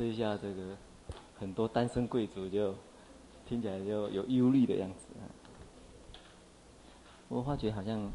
[0.00, 0.74] 这一下这个
[1.38, 2.74] 很多单身贵族就
[3.46, 5.04] 听起来就有忧虑的样子。
[7.28, 8.10] 我发觉好像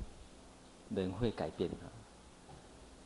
[0.89, 1.85] 人会改变啊。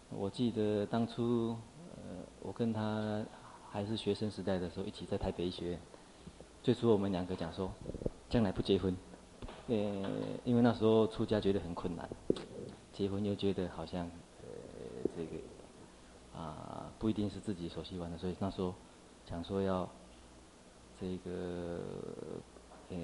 [0.09, 1.57] 我记得当初
[1.97, 3.21] 呃，我跟他
[3.69, 5.79] 还是学生时代的时候，一起在台北医学院。
[6.63, 7.69] 最初我们两个讲说，
[8.29, 8.95] 将来不结婚，
[9.67, 9.75] 呃，
[10.45, 12.09] 因为那时候出家觉得很困难，
[12.93, 14.47] 结婚又觉得好像呃
[15.17, 15.31] 这个
[16.99, 18.75] 不一定是自己所喜欢的，所以那时候
[19.25, 19.89] 讲说要
[20.99, 21.79] 这个
[22.89, 22.97] 呃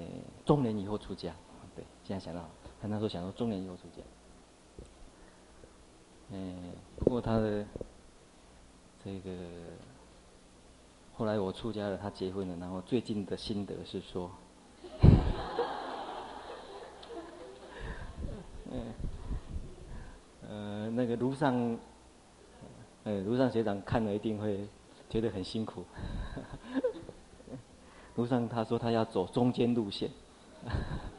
[0.46, 1.34] 中年以后出家，
[1.76, 2.48] 对，现在想到，
[2.82, 4.04] 他那时候想说中年以后出家，
[6.32, 7.66] 嗯，不过他的
[9.04, 9.32] 这个。
[11.18, 14.30] 后来我出家了，他结婚了，然后最近的心得是说，
[18.70, 18.94] 嗯，
[20.46, 21.80] 呃，那个路上，
[23.06, 24.68] 呃，卢上学长看了一定会
[25.10, 25.86] 觉得很辛苦。
[28.16, 30.10] 卢上他说他要走中间路线，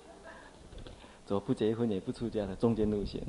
[1.25, 3.23] 走不结婚也不出家的中间路线。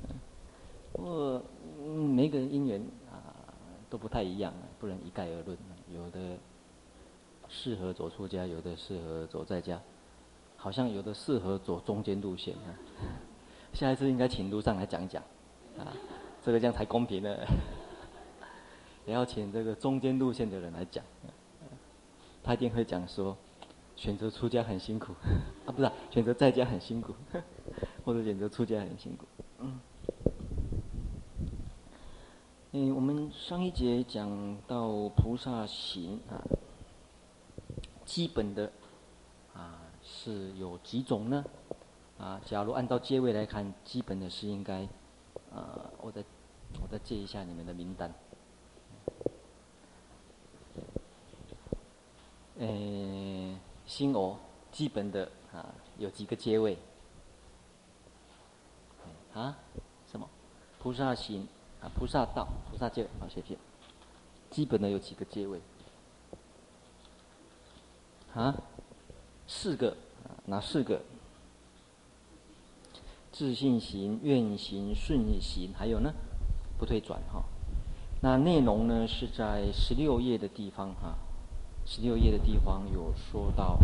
[0.91, 1.41] 不过，
[1.79, 3.33] 嗯，每个人姻缘啊
[3.89, 5.57] 都不太一样，不能一概而论，
[5.93, 6.19] 有的。
[7.49, 9.79] 适合走出家，有的适合走在家，
[10.57, 12.53] 好像有的适合走中间路线。
[13.71, 15.23] 下一次应该请卢上来讲讲，
[15.79, 15.95] 啊，
[16.43, 17.33] 这个这样才公平呢。
[19.07, 21.03] 也要请这个中间路线的人来讲，
[22.43, 23.35] 他一定会讲说，
[23.95, 25.13] 选择出家很辛苦，
[25.65, 27.15] 啊，不是，选择在家很辛苦，
[28.05, 29.25] 或者选择出家很辛苦。
[29.59, 29.79] 嗯，
[32.73, 36.43] 嗯，我们上一节讲到菩萨行啊。
[38.05, 38.71] 基本的
[39.53, 41.43] 啊是有几种呢？
[42.17, 44.83] 啊，假如按照阶位来看，基本的是应该，
[45.53, 46.23] 啊，我再
[46.81, 48.13] 我再借一下你们的名单。
[52.59, 54.37] 呃，心偶
[54.71, 55.65] 基本的啊
[55.97, 56.77] 有几个阶位？
[59.33, 59.55] 啊？
[60.11, 60.27] 什么？
[60.79, 61.47] 菩萨行
[61.81, 63.57] 啊，菩萨道，菩萨戒，啊，谢谢。
[64.49, 65.61] 基本的有几个阶位？
[68.33, 68.55] 啊，
[69.47, 69.95] 四个，
[70.45, 71.01] 哪四个？
[73.31, 76.11] 自信行、愿行、顺行，还有呢，
[76.79, 77.43] 不退转哈。
[78.21, 81.15] 那内容呢是在十六页的地方哈，
[81.89, 83.79] 十六页的地方有说到，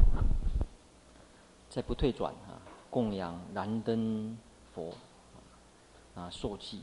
[1.69, 2.59] 在不退转啊，
[2.89, 4.37] 供养燃灯
[4.73, 4.93] 佛
[6.13, 6.81] 啊，受记。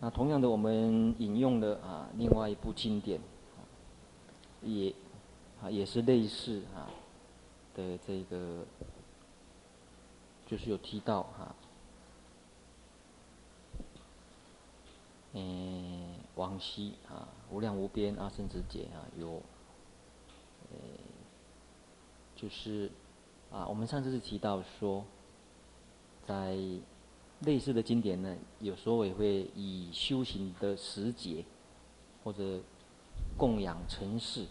[0.00, 3.20] 那同样的，我们引用了啊另外一部经典，
[4.62, 4.94] 也。
[5.62, 6.88] 啊，也是类似啊
[7.74, 8.64] 的这个，
[10.46, 11.54] 就是有提到哈，
[15.34, 19.42] 嗯，往昔啊，无量无边阿僧只劫啊，有，
[22.40, 22.90] 就是
[23.52, 25.04] 啊，我们上次是提到说，
[26.26, 26.56] 在
[27.40, 31.44] 类似的经典呢，有时候也会以修行的时节
[32.24, 32.60] 或者
[33.36, 34.46] 供养尘世。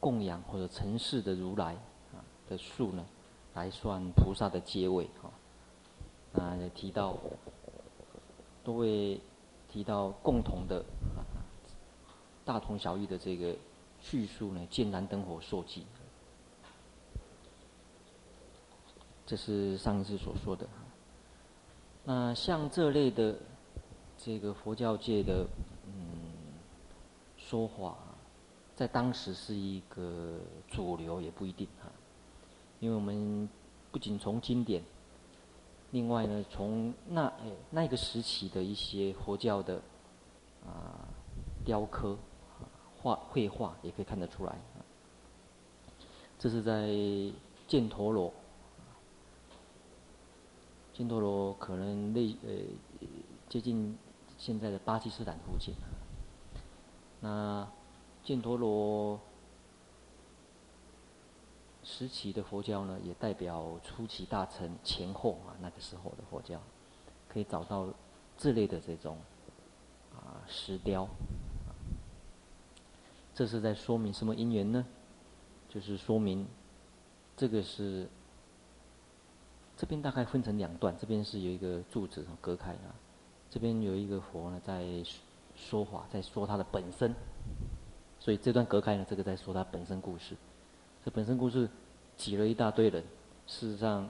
[0.00, 1.74] 供养或者尘世的如来
[2.12, 2.18] 啊
[2.48, 3.06] 的数呢，
[3.54, 6.42] 来算菩萨的阶位哈。
[6.42, 7.16] 啊，也提到
[8.64, 9.20] 都会
[9.68, 10.84] 提到共同的，
[12.44, 13.54] 大同小异的这个
[14.04, 15.84] 叙述呢，见燃灯火受记。
[19.26, 20.68] 这是上一次所说的。
[22.04, 23.34] 那像这类的
[24.18, 25.46] 这个佛教界的
[25.86, 26.32] 嗯
[27.36, 27.96] 说法。
[28.76, 31.88] 在当时是一个主流，也不一定哈，
[32.80, 33.48] 因为我们
[33.92, 34.82] 不仅从经典，
[35.92, 37.32] 另外呢，从那
[37.70, 39.80] 那个时期的一些佛教的
[40.66, 41.06] 啊
[41.64, 42.18] 雕刻、
[43.04, 44.56] 画绘画也可以看得出来。
[46.38, 46.88] 这是在
[47.68, 48.32] 犍陀罗，
[50.96, 52.50] 犍陀罗可能类呃
[53.48, 53.96] 接近
[54.38, 55.74] 现在的巴基斯坦附近，
[57.20, 57.68] 那。
[58.24, 59.20] 犍陀罗
[61.82, 66.58] 时期的佛教呢，也代表初期大乘前后啊，那个时候的佛教，
[67.28, 67.86] 可以找到
[68.38, 69.18] 这类的这种
[70.14, 71.06] 啊石雕。
[73.34, 74.86] 这是在说明什么因缘呢？
[75.68, 76.46] 就是说明
[77.36, 78.08] 这个是
[79.76, 82.94] 这边大概分成两段，这边是有一个柱子隔开啊，
[83.50, 84.86] 这边有一个佛呢在
[85.56, 87.12] 说法，在说他的本身。
[88.20, 90.36] 所以这段隔开呢，这个在说他本身故事。
[91.04, 91.68] 这本身故事
[92.16, 93.02] 挤了一大堆人，
[93.48, 94.08] 事实上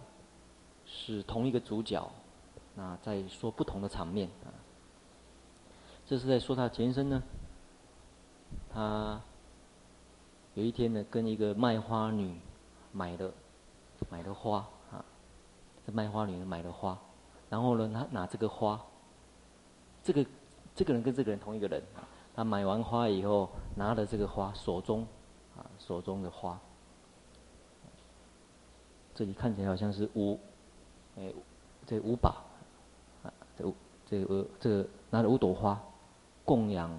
[0.84, 2.12] 是同一个主角，
[2.74, 4.52] 那在说不同的场面啊。
[6.06, 7.22] 这这是在说他前身呢。
[8.72, 9.20] 他
[10.54, 12.40] 有一天呢，跟一个卖花女
[12.92, 13.32] 买的
[14.10, 14.58] 买的花
[14.90, 15.04] 啊，
[15.86, 16.98] 这卖花女买的花，
[17.48, 18.80] 然后呢，他拿这个花，
[20.02, 20.26] 这个
[20.74, 22.02] 这个人跟这个人同一个人啊，
[22.34, 25.06] 他买完花以后，拿了这个花，手中
[25.56, 26.58] 啊手中的花，
[29.14, 30.38] 这里看起来好像是五，
[31.16, 31.32] 哎，
[31.86, 32.42] 这五把
[33.22, 33.74] 啊，这五
[34.06, 35.80] 这个这个拿了五朵花。
[36.46, 36.90] 供养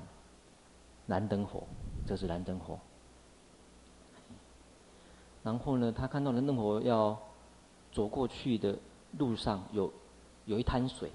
[1.08, 1.68] 燃灯佛，
[2.06, 2.80] 这是燃灯佛。
[5.44, 7.18] 然后呢，他看到燃灯佛要
[7.92, 8.78] 走过去的
[9.18, 9.92] 路上有
[10.46, 11.12] 有一滩水，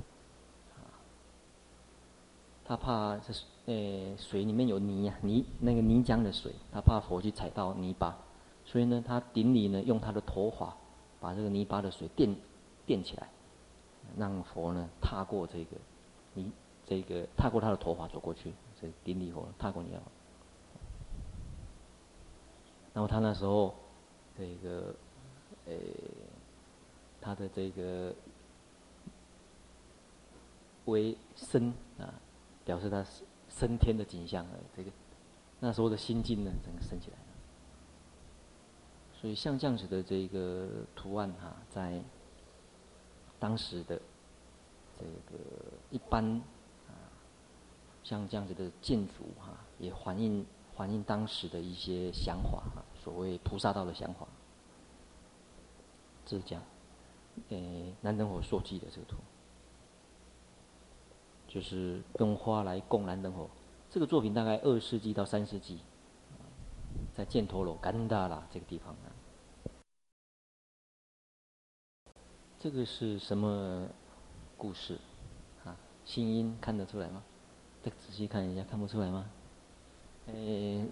[2.65, 8.17] 他怕这是呃水里面有泥呀泥那个泥浆的水，他怕佛去踩到泥巴，
[8.65, 10.77] 所以呢，他顶礼呢用他的头发
[11.21, 12.37] 把这个泥巴的水垫
[12.87, 13.29] 垫起来，
[14.17, 15.77] 让佛呢踏过这个
[16.35, 16.51] 泥。
[16.87, 20.03] 这个踏过他的头发走过去，这顶礼佛踏过你了。
[22.95, 23.75] 然后他那时候，
[24.37, 24.95] 这个，
[25.67, 25.75] 呃，
[27.21, 28.15] 他的这个
[30.87, 32.15] 为升啊，
[32.65, 33.05] 表示他
[33.49, 34.91] 升天的景象啊，这个
[35.61, 37.25] 那时候的心境呢，整个升起来了。
[39.13, 42.03] 所以像这样子的这个图案哈、啊，在
[43.39, 44.01] 当时的
[44.99, 45.39] 这个
[45.91, 46.41] 一般。
[48.11, 50.45] 像这样子的建筑哈，也反映
[50.77, 54.27] 反映当时的一些想法哈，所谓菩萨道的想法。
[56.27, 56.61] 这是讲，
[57.51, 59.17] 诶，燃灯火所记的这个图，
[61.47, 63.49] 就是用花来供燃灯火。
[63.89, 65.79] 这个作品大概二世纪到三世纪，
[67.15, 69.07] 在犍陀罗甘达拉这个地方啊。
[72.59, 73.89] 这个是什么
[74.59, 74.99] 故事？
[75.65, 77.23] 啊，新音看得出来吗？
[77.83, 79.27] 再仔细看一下，看不出来吗？
[80.27, 80.85] 呃、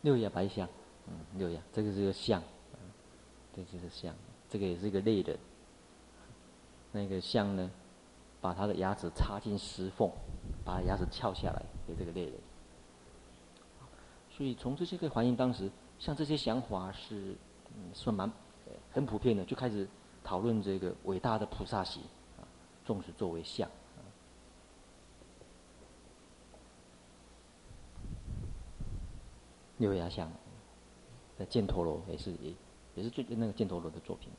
[0.00, 0.66] 六牙白象，
[1.06, 2.42] 嗯，六牙，这个是个象，
[3.54, 4.14] 这就是象，
[4.48, 5.38] 这个也是一个类人。
[6.92, 7.70] 那个象呢，
[8.40, 10.10] 把他的牙齿插进石缝，
[10.64, 12.32] 把牙齿撬下来给这个类人。
[14.30, 17.36] 所以从这些可以反映当时，像这些想法是，
[17.74, 18.32] 嗯，算蛮
[18.92, 19.86] 很普遍的，就开始
[20.24, 22.02] 讨论这个伟大的菩萨行，
[22.38, 22.48] 啊，
[22.84, 23.68] 重视作为象。
[29.78, 30.30] 六牙像，
[31.38, 32.54] 在犍陀罗也是也
[32.94, 34.30] 也是最那个犍陀罗的作品。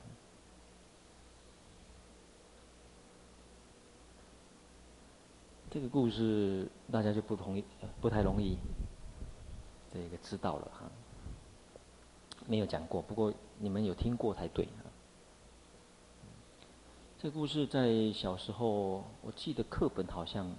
[5.69, 7.63] 这个故事大家就不同意，
[8.01, 8.57] 不太容易
[9.93, 10.89] 这个知道了哈。
[12.47, 14.81] 没有讲过，不过你们有听过才对啊。
[17.19, 20.55] 这个故事在小时候，我记得课本好像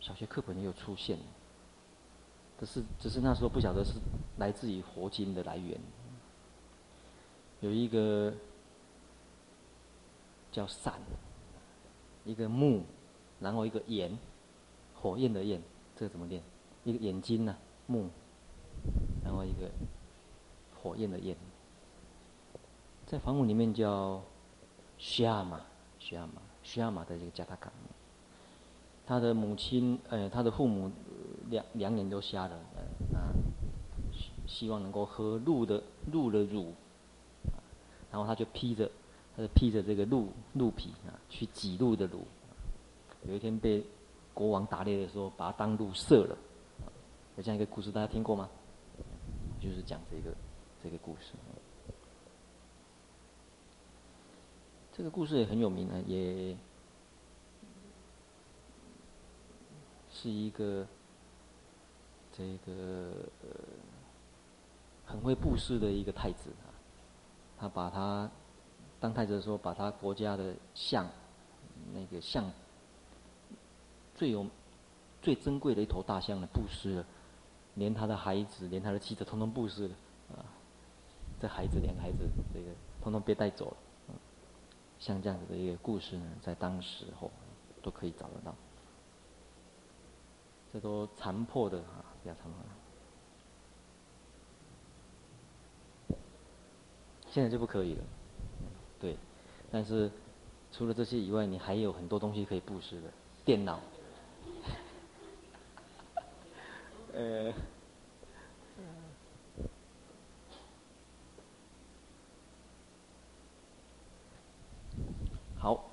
[0.00, 1.18] 小学课本也有出现。
[2.60, 3.94] 只是，只是那时候不晓得是
[4.36, 5.80] 来自于佛经的来源。
[7.60, 8.34] 有一个
[10.52, 11.00] 叫伞，
[12.26, 12.82] 一个木，
[13.40, 14.18] 然后一个焰，
[14.94, 15.62] 火焰的焰，
[15.96, 16.42] 这个怎么念？
[16.84, 17.56] 一个眼睛呢、啊？
[17.88, 18.10] 木，
[19.24, 19.70] 然后一个
[20.82, 21.34] 火焰的焰，
[23.06, 24.22] 在梵文里面叫
[24.98, 25.62] 须亚玛，
[25.98, 27.72] 须亚玛，须亚玛的这个加达卡。
[29.06, 30.92] 他的母亲，呃，他的父母。
[31.50, 33.34] 两两眼都瞎了，呃，啊，
[34.46, 36.72] 希望能够喝鹿的鹿的乳，
[38.10, 38.90] 然后他就披着，
[39.36, 42.20] 他就披着这个鹿鹿皮啊，去挤鹿的乳。
[43.26, 43.84] 有一天被
[44.32, 46.36] 国王打猎的时候，把它当鹿射了。
[47.36, 48.48] 有这样一个故事，大家听过吗？
[49.60, 50.34] 就是讲这个
[50.82, 51.32] 这个故事。
[54.92, 56.56] 这个故事也很有名啊，也
[60.12, 60.86] 是一个。
[62.40, 63.10] 这个
[63.42, 63.50] 呃，
[65.04, 66.72] 很会布施的一个太子啊，
[67.58, 68.30] 他把他
[68.98, 71.06] 当太子的时候，把他国家的象，
[71.92, 72.50] 那个象
[74.14, 74.46] 最有
[75.20, 77.06] 最珍贵的一头大象呢，布施了，
[77.74, 79.94] 连他的孩子，连他的妻子，通通布施了
[80.30, 80.40] 啊。
[81.42, 82.66] 这孩子，两个孩子，这个
[83.02, 83.76] 通通被带走了。
[84.98, 87.30] 像这样子的一个故事呢，在当时候
[87.82, 88.54] 都可以找得到。
[90.72, 92.58] 这都残破的啊，比较残破。
[97.30, 98.02] 现在就不可以了，
[99.00, 99.16] 对。
[99.70, 100.10] 但是
[100.72, 103.08] 除了这些以外，你还有很多东西可以布施的，
[103.44, 103.78] 电脑。
[107.14, 107.54] 呃，
[115.56, 115.88] 好。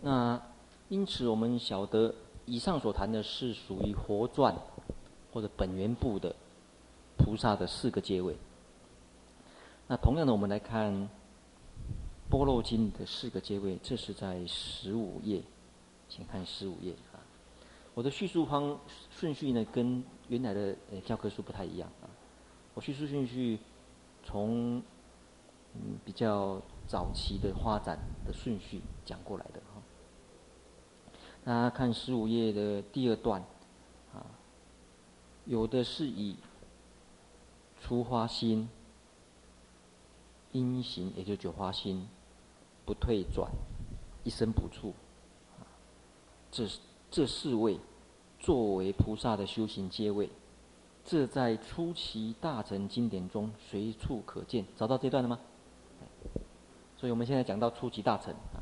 [0.00, 0.40] 那
[0.88, 2.14] 因此我们晓得。
[2.46, 4.56] 以上所谈的是属于活传
[5.32, 6.34] 或者本源部的
[7.18, 8.36] 菩萨的四个阶位。
[9.88, 10.92] 那同样的，我们来看
[12.30, 15.42] 《般若经》的四个阶位，这是在十五页，
[16.08, 17.18] 请看十五页啊。
[17.94, 18.78] 我的叙述方
[19.10, 22.10] 顺序呢，跟原来的呃教科书不太一样啊。
[22.74, 23.58] 我叙述顺序
[24.24, 24.78] 从
[25.74, 29.60] 嗯比较早期的发展的顺序讲过来的。
[31.46, 33.40] 大家看十五页的第二段，
[34.12, 34.26] 啊，
[35.44, 36.34] 有的是以
[37.80, 38.68] 初发心、
[40.50, 42.08] 因行，也就九花心，
[42.84, 43.48] 不退转，
[44.24, 44.92] 一生补处，
[45.56, 45.62] 啊，
[46.50, 46.66] 这
[47.12, 47.78] 这四位
[48.40, 50.28] 作为菩萨的修行阶位，
[51.04, 54.64] 这在初期大乘经典中随处可见。
[54.76, 55.38] 找到这段了吗？
[56.96, 58.58] 所以我们现在讲到初级大乘啊，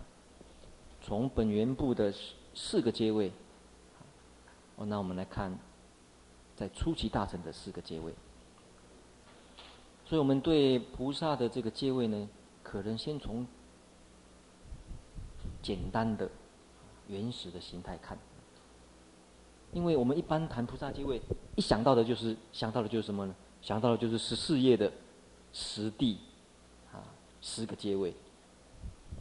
[1.01, 2.13] 从本源部的。
[2.55, 3.33] 四个阶位，
[4.77, 5.59] 哦，那我们来看，
[6.55, 8.15] 在初期大乘的四个阶位。
[10.07, 12.29] 所以我们对菩萨的这个阶位呢，
[12.63, 13.47] 可能先从
[15.63, 16.31] 简单的、
[17.09, 18.17] 原始的形态看，
[19.73, 21.21] 因为我们一般谈菩萨阶位，
[21.57, 23.35] 一想到的就是想到的就是什么呢？
[23.63, 24.93] 想到的就是十四页的
[25.53, 26.19] 十地，
[26.93, 27.03] 啊，
[27.41, 28.15] 十个阶位。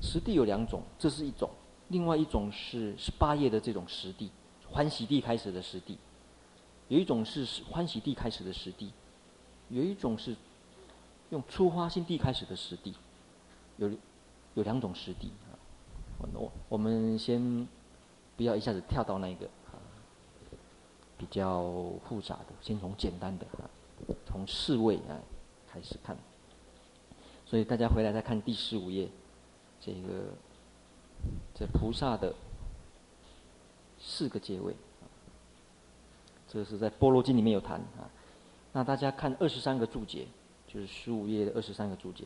[0.01, 1.49] 十地有两种，这是一种。
[1.93, 4.31] 另外一种是十八页的这种实地，
[4.67, 5.95] 欢喜地开始的实地；
[6.87, 8.89] 有一种是欢喜地开始的实地；
[9.69, 10.35] 有一种是
[11.29, 12.95] 用初发心地开始的实地。
[13.77, 13.91] 有
[14.55, 15.53] 有两种实地啊。
[16.33, 17.67] 我我们先
[18.35, 19.77] 不要一下子跳到那个啊
[21.15, 21.61] 比较
[22.09, 23.69] 复杂的，先从简单的啊，
[24.25, 25.21] 从四位啊
[25.71, 26.17] 开始看。
[27.45, 29.07] 所以大家回来再看第十五页
[29.79, 30.33] 这个。
[31.67, 32.33] 菩萨的
[33.99, 34.75] 四个阶位，
[36.47, 38.09] 这是在《般若经》里面有谈啊。
[38.73, 40.27] 那大家看二十三个注解，
[40.67, 42.25] 就是十五页的二十三个注解，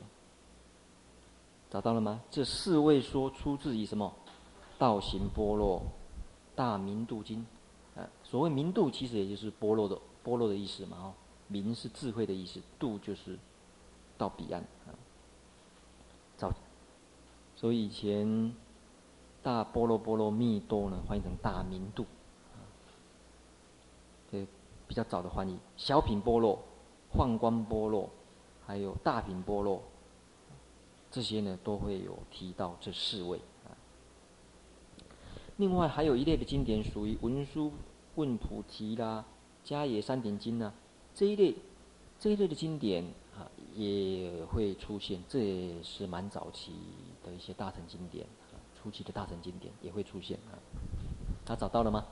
[1.69, 2.21] 找到了吗？
[2.31, 4.13] 这四位说出自于什么？
[4.79, 5.83] 《道行般若
[6.55, 7.45] 大明度经》
[7.99, 8.09] 啊。
[8.23, 10.97] 所谓明度，其实也就是般若的般若的意思嘛。
[10.97, 11.13] 哦，
[11.47, 13.37] 明是智慧的意思，度就是
[14.17, 14.95] 到彼岸啊。
[16.37, 16.51] 早，
[17.55, 18.53] 所以以前。
[19.47, 22.05] 大波罗波罗蜜多呢，翻译成大明度，
[22.53, 22.59] 啊，
[24.29, 24.45] 这
[24.89, 25.57] 比较早的翻译。
[25.77, 26.59] 小品波罗、
[27.13, 28.09] 幻观般若，
[28.65, 29.81] 还有大品波罗，
[31.09, 33.39] 这些呢都会有提到这四位。
[35.55, 37.71] 另外还有一类的经典属于文殊
[38.15, 39.23] 问菩提啦、
[39.63, 40.73] 迦叶三点经呢，
[41.15, 41.55] 这一类
[42.19, 43.01] 这一类的经典
[43.33, 46.73] 啊也会出现，这也是蛮早期
[47.23, 48.27] 的一些大乘经典。
[48.87, 50.55] 初期的大乘经典也会出现啊，
[51.45, 52.05] 他找到了吗？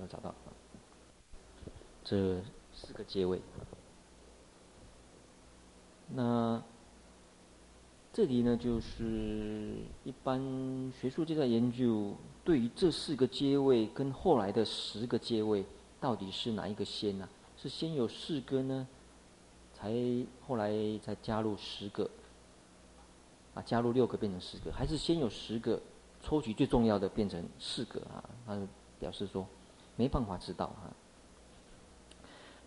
[0.00, 0.34] 有找到。
[2.02, 2.42] 这
[2.74, 3.40] 四个阶位。
[6.08, 6.60] 那
[8.12, 15.64] 这里呢，就是一般学术界在研究，对于这四个阶位跟后来的十个阶位，
[16.00, 17.28] 到底是哪一个先呢？
[17.56, 18.88] 是先有四个呢，
[19.72, 19.94] 才
[20.48, 22.10] 后来才加入十个？
[23.56, 25.80] 啊，加入六个变成十个，还是先有十个
[26.22, 28.22] 抽取最重要的变成四个啊？
[28.46, 28.60] 他
[29.00, 29.46] 表示说
[29.96, 30.92] 没办法知道啊。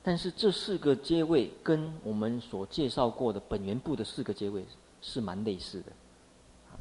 [0.01, 4.65] 但是这四个阶位跟我们所介绍过的本源部的四个阶位
[4.99, 5.91] 是蛮类似的，
[6.71, 6.73] 啊，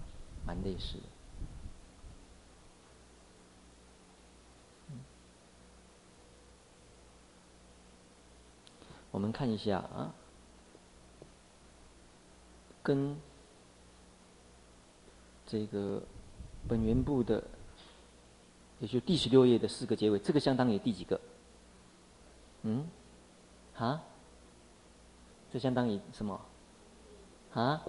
[0.47, 1.03] 蛮类似的。
[9.11, 10.15] 我们看一下啊，
[12.83, 13.15] 跟。
[15.50, 16.02] 这个
[16.69, 17.43] 本源部的，
[18.81, 21.19] 也就第十六页的四个结尾，这个相当于第几个？
[22.64, 22.87] 嗯？
[23.75, 24.05] 啊？
[25.50, 26.38] 这相当于什么？
[27.55, 27.83] 啊？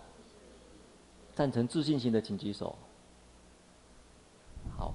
[1.36, 2.74] 赞成自信型的请举手。
[4.78, 4.94] 好，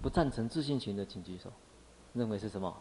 [0.00, 1.52] 不赞成自信型的请举手。
[2.14, 2.74] 认为是什么？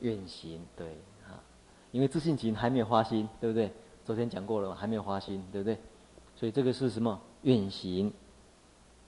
[0.00, 0.88] 愿行，对
[1.24, 1.38] 啊，
[1.92, 3.72] 因为自信型还没有发心，对不对？
[4.04, 5.78] 昨天讲过了，还没有发心，对不对？
[6.38, 7.20] 所以这个是什么？
[7.42, 8.12] 运行，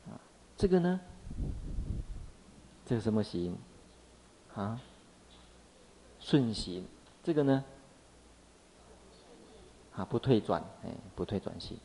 [0.06, 0.18] 啊，
[0.56, 1.00] 这个呢？
[2.84, 3.56] 这个什么行？
[4.52, 4.80] 啊？
[6.18, 6.84] 顺行，
[7.22, 7.64] 这个呢？
[9.94, 11.78] 啊，不退转，哎，不退转行。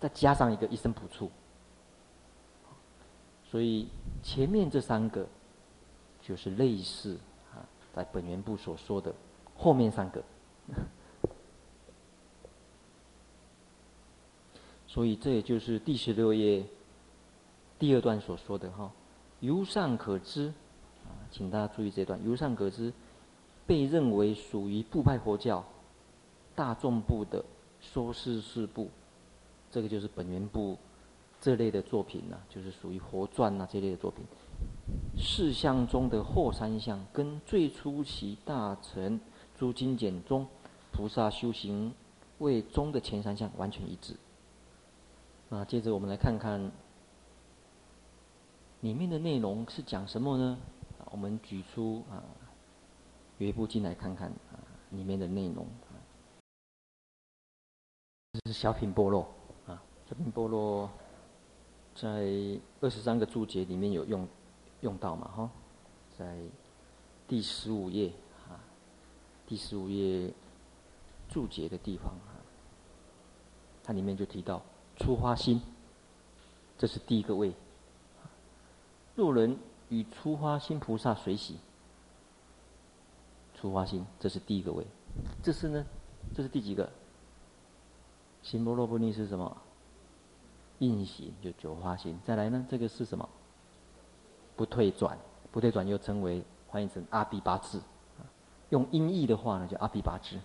[0.00, 1.30] 再加上一个一生补处，
[3.50, 3.88] 所以
[4.22, 5.26] 前面这三个
[6.22, 7.18] 就是类似
[7.52, 7.60] 啊，
[7.94, 9.14] 在本源部所说的
[9.54, 10.22] 后面三个。
[14.94, 16.64] 所以这也就是第十六页
[17.80, 18.92] 第二段所说的哈，
[19.40, 20.46] 由上可知，
[21.02, 22.92] 啊，请大家注意这段，由上可知，
[23.66, 25.64] 被认为属于部派佛教
[26.54, 27.44] 大众部的
[27.80, 28.88] 说事事部，
[29.68, 30.78] 这个就是本源部
[31.40, 34.24] 这类的作品呢、就是属于佛传啊这类的作品。
[35.18, 39.18] 四相中的后三相，跟最初期大乘
[39.58, 40.46] 诸经典中
[40.92, 41.92] 菩萨修行
[42.38, 44.14] 为宗的前三相完全一致。
[45.50, 46.72] 那接着我们来看看
[48.80, 50.58] 里面的内容是讲什么呢？
[51.10, 52.24] 我们举出啊
[53.38, 54.58] 有一部经来看看啊
[54.90, 55.66] 里面的内容。
[58.32, 59.22] 这是小品般若
[59.66, 60.90] 啊，小品般若
[61.94, 64.26] 在二十三个注解里面有用
[64.80, 65.50] 用到嘛哈，
[66.18, 66.40] 在
[67.28, 68.12] 第十五页
[68.48, 68.58] 啊，
[69.46, 70.32] 第十五页
[71.28, 72.42] 注解的地方啊，
[73.84, 74.60] 它里面就提到。
[75.04, 75.60] 初发心，
[76.78, 77.52] 这是第一个位。
[79.14, 79.58] 若人
[79.90, 81.58] 与初发心菩萨随喜，
[83.54, 84.86] 初发心，这是第一个位。
[85.42, 85.84] 这是呢，
[86.34, 86.90] 这是第几个？
[88.42, 89.54] 心波若波尼是什么？
[90.78, 92.18] 印行就九发心。
[92.24, 93.28] 再来呢，这个是什么？
[94.56, 95.18] 不退转，
[95.52, 97.78] 不退转又称为翻译成阿鞞跋致。
[98.70, 100.40] 用音译的话呢，叫阿鞞跋致。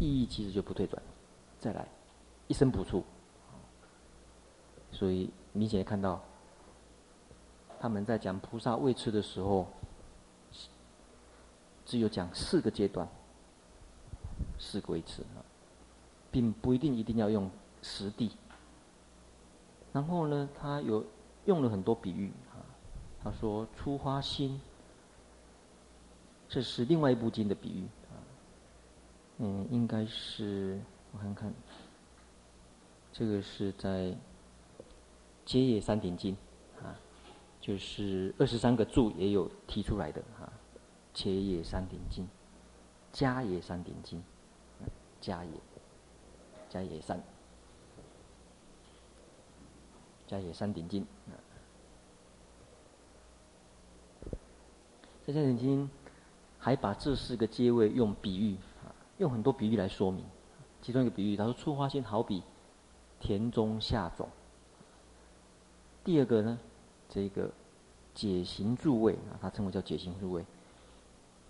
[0.00, 1.00] 意义其实就不退转。
[1.60, 1.86] 再来。
[2.48, 3.04] 一生不处，
[4.90, 6.22] 所以明显看到，
[7.80, 9.66] 他们在讲菩萨位次的时候，
[11.86, 13.08] 只有讲四个阶段，
[14.58, 15.40] 四个位次啊，
[16.30, 17.50] 并不一定一定要用
[17.82, 18.32] 实地。
[19.92, 21.04] 然后呢，他有
[21.44, 22.60] 用了很多比喻啊，
[23.22, 24.60] 他说初花心，
[26.48, 28.14] 这是另外一部经的比喻啊，
[29.38, 30.80] 嗯，应该是
[31.12, 31.52] 我看看。
[33.12, 34.06] 这个是在
[35.44, 36.34] 《迦叶三点经》
[36.82, 36.98] 啊，
[37.60, 40.50] 就是二十三个注也有提出来的啊，
[41.16, 42.26] 《迦叶三点经》，
[43.20, 44.18] 《迦叶三点经》，
[45.20, 45.60] 迦叶，
[46.70, 47.22] 迦业三，
[50.26, 51.36] 迦叶三点经啊，
[55.22, 55.84] 在《三点经》
[56.58, 60.24] 还把这四个阶位用比喻啊，用很多比喻来说明。
[60.80, 62.42] 其中一个比喻，他说初发心好比。
[63.22, 64.28] 田中下种。
[66.02, 66.58] 第二个呢，
[67.08, 67.48] 这个
[68.12, 70.44] 解行住位啊，它称为叫解行住位。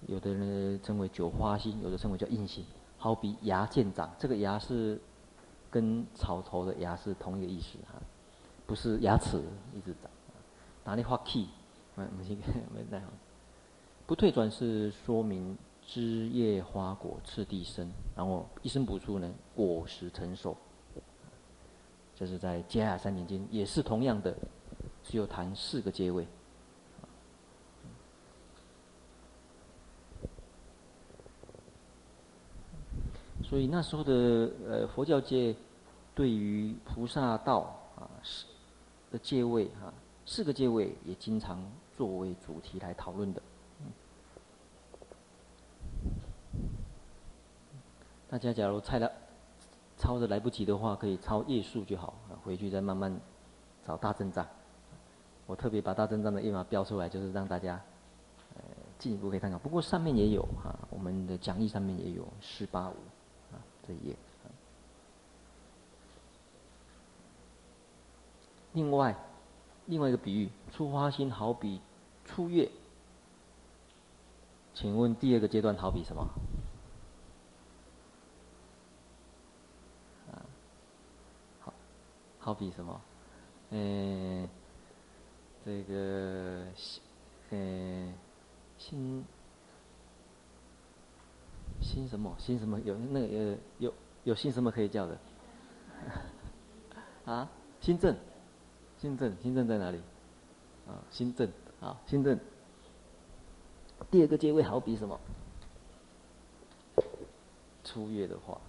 [0.07, 2.63] 有的人称为九花心，有的称为叫应行。
[2.99, 5.01] 好比芽渐长，这个芽是
[5.71, 7.99] 跟草头的芽是同一个意思哈，
[8.67, 9.43] 不是牙齿
[9.75, 10.11] 一直长。
[10.85, 11.49] 哪里发气？
[11.95, 12.37] 没没
[12.75, 13.03] 没在。
[14.07, 15.57] 不退转是说明
[15.87, 20.55] 枝叶花果次第生，然后一生补处呢，果实成熟。
[22.15, 24.33] 这是在《迦叶三年经》，也是同样的，
[25.03, 26.27] 只有谈四个阶位。
[33.43, 34.13] 所以那时候的
[34.67, 35.55] 呃佛教界，
[36.15, 38.47] 对于菩萨道啊四
[39.11, 39.93] 的阶位啊，
[40.25, 41.63] 四个阶位也经常
[41.97, 43.43] 作为主题来讨论的。
[48.29, 49.11] 大家假如猜了。
[50.03, 52.13] 抄的来不及的话，可以抄页数就好，
[52.45, 53.21] 回去再慢慢
[53.87, 54.45] 找大正藏。
[55.47, 57.81] 我特别把大正藏的页码标出来，就是让大家
[58.57, 58.63] 呃
[58.99, 59.59] 进一步可以参考。
[59.59, 62.97] 不过上面也有哈，我们的讲义上面也有四八五
[63.53, 64.17] 啊这一页。
[68.73, 69.15] 另外，
[69.87, 71.81] 另外一个比喻，初花心好比
[72.25, 72.69] 初月。
[74.75, 76.27] 请问第二个阶段好比什么？
[82.45, 83.01] 好比什么？
[83.71, 84.49] 嗯，
[85.65, 86.67] 这个，
[87.51, 88.13] 嗯，
[88.79, 89.25] 心，
[91.81, 92.35] 心什么？
[92.39, 92.81] 心什么？
[92.81, 95.19] 有那个有有有姓什么可以叫的？
[97.33, 97.49] 啊？
[97.81, 98.17] 心正，
[98.99, 100.01] 心正，心正在哪里？
[100.89, 101.49] 啊，心正，
[101.81, 102.39] 啊，心正。
[104.11, 105.21] 第二个阶位好比什么？
[107.85, 108.61] 初月的话。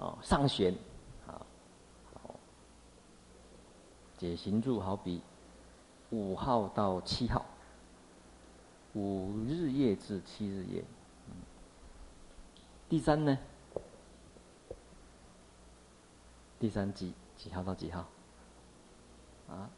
[0.00, 0.74] 哦，上弦，
[1.26, 1.46] 好，
[2.14, 2.34] 好，
[4.16, 5.20] 解行住好比
[6.08, 7.44] 五号到七号，
[8.94, 10.82] 五日夜至七日夜。
[12.88, 13.38] 第三呢？
[16.58, 18.08] 第三几几号到几号？
[19.50, 19.68] 啊？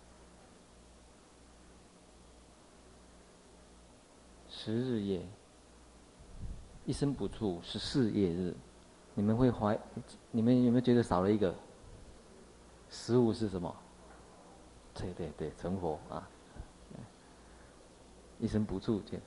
[4.49, 5.27] 十日夜，
[6.87, 8.55] 一生不处十四夜日。
[9.15, 9.79] 你们会怀，
[10.31, 11.55] 你们有没有觉得少了一个？
[12.91, 13.75] 食物是什么？
[14.95, 16.29] 对对对，成佛啊！
[18.39, 19.21] 一生不住见。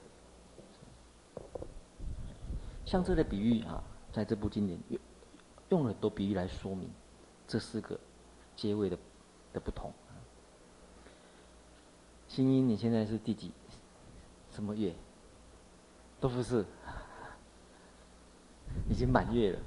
[2.85, 4.99] 像这类比喻啊，在这部经典用
[5.69, 6.87] 用了很多比喻来说明
[7.47, 7.99] 这四个
[8.55, 8.97] 阶位的
[9.53, 9.91] 的不同。
[12.27, 13.51] 新音，你现在是第几？
[14.51, 14.93] 什么月？
[16.19, 16.63] 都不是，
[18.89, 19.59] 已经满月了。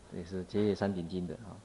[0.13, 1.55] 也是《结业三顶经》的啊。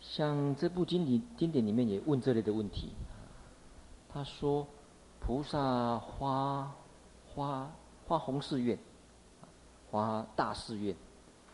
[0.00, 2.92] 像这部经典经典里面也问这类的问题，
[4.12, 4.66] 他说
[5.20, 6.70] ：“菩萨发
[7.34, 7.70] 发
[8.06, 8.78] 发弘誓愿，
[9.90, 10.94] 发大誓愿，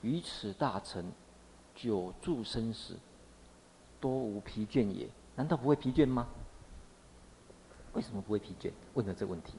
[0.02, 1.12] 于此大成
[1.76, 2.96] 久住生死，
[4.00, 5.08] 多无疲倦也。
[5.36, 6.26] 难道不会疲倦吗？
[7.92, 8.72] 为什么不会疲倦？
[8.94, 9.54] 问了这个问题。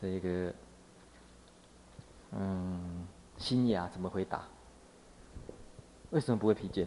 [0.00, 0.54] 这个，
[2.32, 3.06] 嗯，
[3.36, 4.46] 心雅怎么回答？
[6.10, 6.86] 为什么不会疲倦？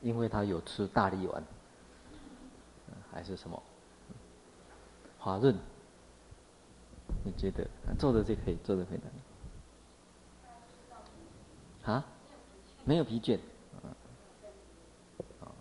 [0.00, 1.44] 因为他有吃大力丸，
[3.12, 3.62] 还是什么？
[5.18, 5.54] 华润，
[7.22, 7.68] 你觉得？
[7.98, 8.98] 坐着就可以，坐着回
[11.84, 11.92] 答。
[11.92, 12.04] 啊？
[12.84, 13.38] 没有疲倦。
[15.40, 15.52] 啊，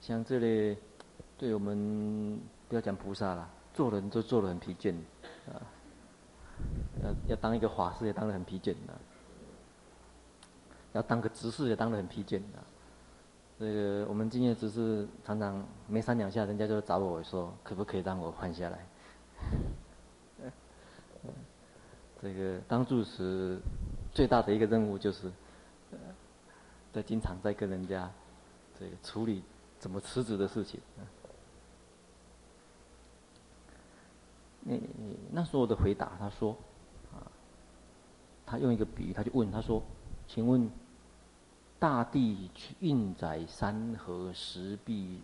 [0.00, 0.78] 像这类，
[1.36, 3.50] 对我们不要讲菩萨了。
[3.74, 4.94] 做人就做得很疲倦，
[5.48, 5.60] 啊，
[7.02, 8.94] 要要当一个法师也当得很疲倦的，
[10.92, 12.62] 要当个执事也当得很疲倦的。
[13.58, 18.86] 这个我们今天只是常常没三两下，人家就找我说，可不可以让我换下来？
[22.22, 23.58] 这个当住持
[24.12, 25.30] 最大的一个任务就是，
[26.92, 28.08] 在经常在跟人家
[28.78, 29.42] 这个处理
[29.78, 30.80] 怎么辞职的事情。
[34.66, 34.80] 那
[35.30, 36.56] 那时候的回答，他说，
[37.12, 37.20] 啊，
[38.46, 39.82] 他用一个比喻，他就问他说，
[40.26, 40.70] 请问，
[41.78, 45.20] 大地去运载山河石壁、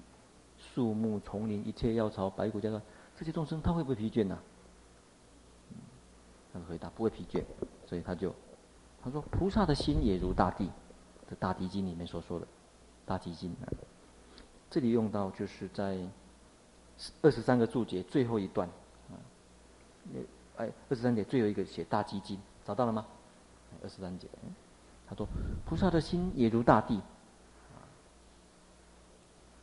[0.59, 2.83] 树木丛林一切药草白骨家说
[3.17, 4.39] 这些众生他会不会疲倦呢？
[6.53, 7.43] 他的回答不会疲倦，
[7.87, 8.35] 所以他就
[9.03, 10.71] 他说菩萨的心也如大地，
[11.27, 12.45] 这《大地经》里面所说的，
[13.07, 13.73] 《大地经》啊，
[14.69, 15.99] 这里用到就是在
[17.23, 18.69] 二十三个注解最后一段。
[20.57, 23.07] 哎，二十三节最后一个写大基金，找到了吗？
[23.83, 24.29] 二十三节，
[25.09, 25.27] 他说
[25.65, 27.01] ：“菩萨的心也如大地，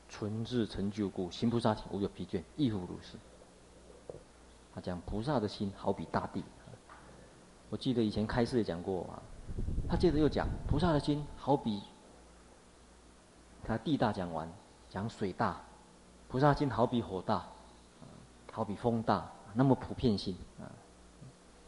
[0.10, 3.18] 纯自成就故，行菩萨行无有疲倦，亦复如是。”
[4.74, 6.44] 他讲菩萨的心好比大地。
[7.70, 9.22] 我记得以前开示也讲过啊。
[9.88, 11.84] 他接着又讲菩萨的心好比，
[13.64, 14.52] 他地大讲完，
[14.90, 15.62] 讲水大，
[16.28, 17.46] 菩萨心好比火大，
[18.52, 19.30] 好比风大。
[19.54, 20.70] 那么普遍性啊，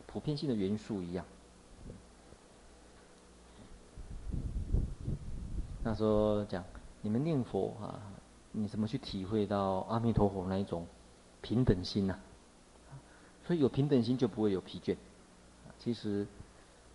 [0.05, 1.25] 普遍性的元素一样。
[5.83, 6.63] 那时候讲，
[7.01, 7.99] 你们念佛啊，
[8.51, 10.85] 你怎么去体会到阿弥陀佛那一种
[11.41, 12.19] 平等心呢？
[13.45, 14.95] 所以有平等心就不会有疲倦。
[15.79, 16.27] 其实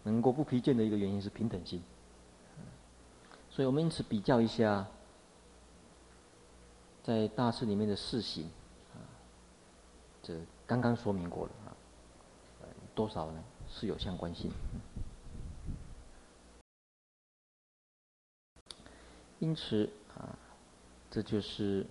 [0.05, 1.83] 能够不疲倦的一个原因是平等心。
[3.51, 4.87] 所以我们因此比较一下，
[7.03, 8.45] 在大师里面的四行
[8.95, 9.01] 啊，
[10.23, 10.39] 这。
[10.67, 11.73] 刚刚说明过了啊，
[12.95, 13.43] 多少呢？
[13.69, 14.51] 是有相关性。
[19.41, 20.39] 因此啊，
[21.11, 21.85] 这就是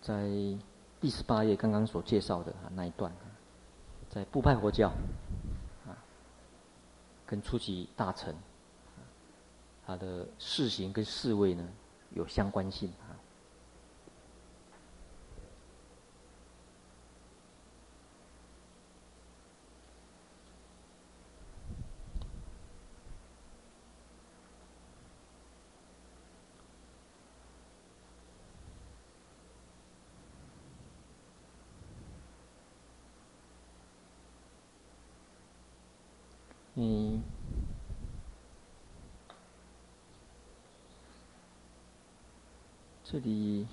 [0.00, 0.28] 在
[1.00, 3.12] 第十八页刚刚所介绍的那一段，
[4.10, 4.88] 在部派佛教
[5.86, 5.94] 啊，
[7.26, 8.34] 跟初级大乘，
[9.86, 11.68] 它的事行跟事位呢
[12.14, 13.14] 有相关性啊。
[36.76, 37.22] 嗯，
[43.14, 43.64] 这里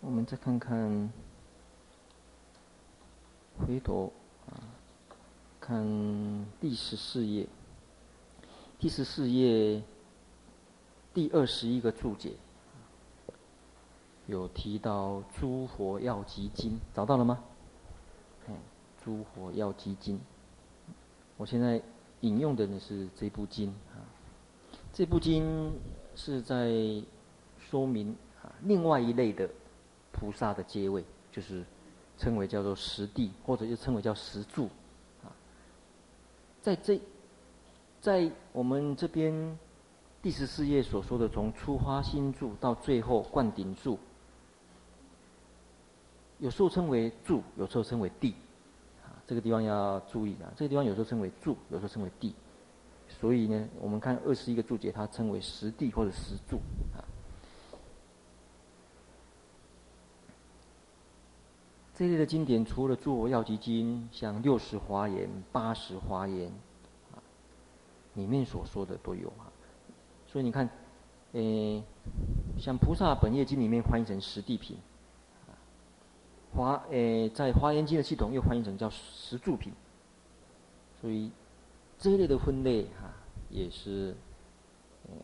[0.00, 1.12] 我们再看看，
[3.60, 4.12] 回头
[4.48, 4.58] 啊，
[5.60, 5.86] 看
[6.60, 7.46] 第十四页，
[8.76, 9.80] 第十四页
[11.14, 12.32] 第二十一个注解，
[14.26, 17.38] 有提到《诸佛要集经》，找到了吗？
[19.04, 20.16] 《诸佛要集经》。
[21.36, 21.80] 我现在
[22.22, 24.02] 引用的呢是这部经啊，
[24.92, 25.72] 这部经
[26.16, 27.00] 是在
[27.70, 28.16] 说明
[28.62, 29.48] 另外一类的
[30.12, 31.64] 菩萨的阶位，就是
[32.16, 34.68] 称为叫做十地，或者就称为叫十住，
[35.22, 35.28] 啊，
[36.62, 37.00] 在这，
[38.00, 39.58] 在我们这边
[40.22, 43.98] 第十四页所说的，从初发心住到最后灌顶住，
[46.38, 48.34] 有时候称为住，有时候称为地，
[49.04, 52.34] 啊，这个地方要注意啊，这个地方有时候称为住，有时候称为地。
[53.06, 56.56] 所以呢，我们看二十一个注解，它称为十地或者十住
[56.96, 57.03] 啊。
[61.94, 66.48] 这类的经典，除了《诸佛药集经》，像六十华严、八十华严
[67.14, 67.22] 啊，
[68.14, 69.46] 里面所说的都有啊。
[70.26, 70.68] 所以你看，
[71.32, 71.82] 诶，
[72.58, 74.76] 像《菩萨本业经》里面翻译成十地品，
[76.54, 79.72] 华诶在《华严经》的系统又翻译成叫十住品，
[81.00, 81.30] 所以。
[81.96, 83.08] 这一类的分类哈、
[83.48, 84.14] 也是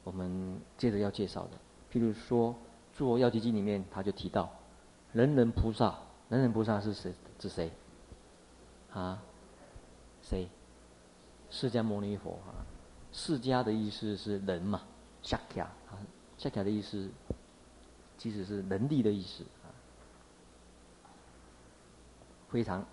[0.05, 1.51] 我们接着要介绍的。
[1.93, 2.53] 譬如说，
[2.97, 4.49] 《诸佛药集经》里面他就提到，
[5.13, 5.99] 人人菩萨，
[6.31, 7.12] 人人菩萨是谁？
[7.38, 7.71] 指谁？
[8.93, 9.21] 啊？
[10.23, 10.49] 谁？
[11.51, 12.64] 释迦牟尼佛啊？
[13.12, 14.83] 释迦的意思是人嘛？
[15.23, 15.99] 萨迦啊，
[16.38, 17.11] 萨迦的意思
[18.16, 19.69] 其实是能力的意思啊，
[22.49, 22.87] 非常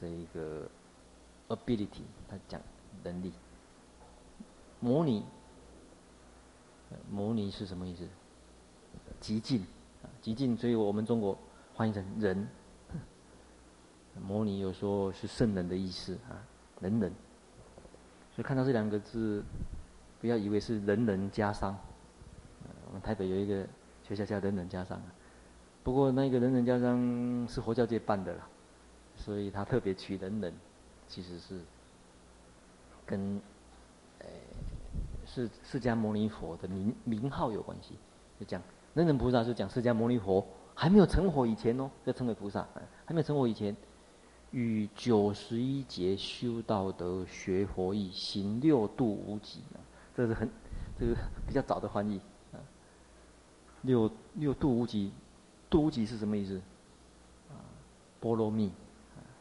[0.00, 0.68] 这一个
[1.48, 2.60] ability，他讲。
[3.04, 3.32] 能力，
[4.80, 5.24] 摩尼，
[7.08, 8.06] 摩尼是什么意思？
[9.20, 9.64] 极尽，
[10.20, 11.38] 极尽，所以我们中国
[11.80, 12.46] 翻译成人。
[14.22, 16.36] 摩尼有说是圣人的意思啊，
[16.80, 17.10] 人人。
[18.34, 19.42] 所以看到这两个字，
[20.20, 21.74] 不要以为是人人加商。
[22.86, 23.66] 我们台北有一个
[24.02, 25.00] 学校叫人人加商，
[25.82, 28.46] 不过那个人人家商是佛教界办的啦，
[29.16, 30.52] 所以他特别取人人，
[31.08, 31.62] 其实是。
[33.06, 33.40] 跟，
[34.18, 34.26] 诶，
[35.24, 37.94] 是释迦牟尼佛的名名号有关系，
[38.38, 38.60] 就讲
[38.92, 40.46] 人人菩萨是讲释迦牟尼佛
[40.80, 42.66] 还没有成佛以前哦，要称为菩萨，
[43.04, 43.76] 还没有成佛以前，
[44.50, 49.60] 与九十一劫修道德学佛义行六度无极，
[50.16, 50.48] 这是很
[50.98, 51.14] 这个
[51.46, 52.18] 比较早的翻译
[52.52, 52.56] 啊。
[53.82, 55.12] 六六度无极，
[55.68, 56.56] 度无极是什么意思？
[57.50, 57.60] 啊，
[58.18, 58.72] 波罗蜜，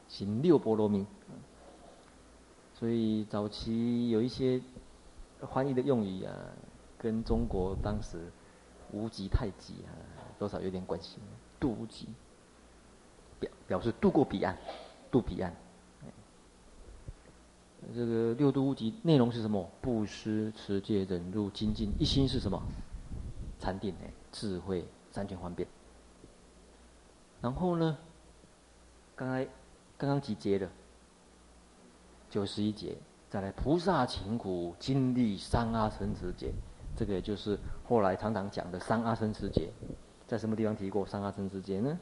[0.10, 1.06] 行六波罗蜜。
[2.74, 4.62] 所以早期有一些
[5.54, 6.36] 翻译的用语啊，
[6.98, 8.30] 跟中国当时
[8.92, 9.96] 无极太极啊，
[10.40, 11.20] 多少有点关系。
[11.60, 12.08] 渡无极，
[13.40, 14.58] 表表示渡过彼岸，
[15.12, 15.54] 渡彼岸。
[17.94, 19.70] 这个六度无极内容是什么？
[19.82, 22.60] 布施、持戒、忍辱、精进，一心是什么？
[23.60, 25.68] 禅定、哎，智慧、三全方便。
[27.42, 27.98] 然后呢，
[29.16, 29.46] 刚才
[29.98, 30.70] 刚刚几节的。
[32.30, 32.96] 九十一节，
[33.28, 36.54] 再来菩萨勤苦经历三阿僧只劫，
[36.96, 39.72] 这个也就是后来常常讲的三阿僧只劫，
[40.30, 42.00] 在什么地方提过三阿僧只劫呢？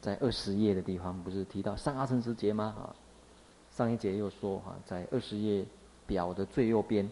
[0.00, 2.72] 在二十页的地方不是提到三阿僧只劫吗？
[2.78, 2.94] 啊，
[3.72, 5.66] 上一节又说哈，在二十页
[6.06, 7.10] 表的最右边，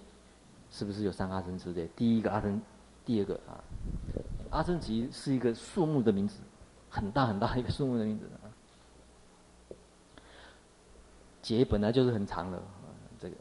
[0.71, 1.89] 是不是有三阿僧只劫？
[1.97, 2.63] 第一个阿僧，
[3.05, 3.59] 第二个啊，
[4.51, 6.39] 阿僧只是一个树木的名字，
[6.89, 8.47] 很大很大一个树木的名字啊。
[11.43, 12.87] 劫本来就是很长的啊，
[13.19, 13.35] 这个，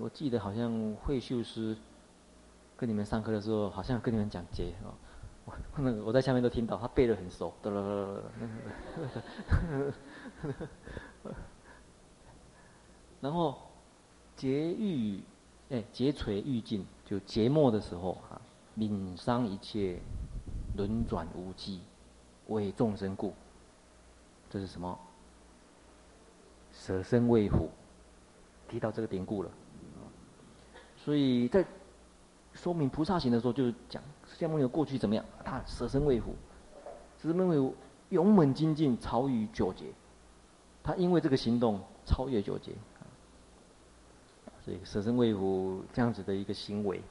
[0.00, 1.76] 我记得好像慧秀师
[2.78, 4.94] 跟你们上课的时候，好像跟你们讲劫哦，
[5.50, 7.52] 我那个我在下面都听到，他背得很熟，
[13.20, 13.58] 然后
[14.36, 15.20] 劫欲，
[15.70, 18.40] 哎，劫垂欲尽，就劫末的时候啊，
[18.78, 20.00] 泯伤一切，
[20.76, 21.80] 轮转无际，
[22.48, 23.34] 为众生故，
[24.48, 24.98] 这是什么？
[26.72, 27.68] 舍身为虎，
[28.68, 29.50] 提到这个典故了，
[30.96, 31.64] 所以在
[32.54, 36.34] 说明菩萨行的时候，就是讲释迦牟尼过去怎么样，他舍身为虎，
[37.20, 37.74] 舍身为虎，
[38.10, 39.86] 勇猛精进，超于九劫，
[40.84, 42.72] 他因为这个行动超越九劫，
[44.64, 47.02] 所以舍身为虎这样子的一个行为，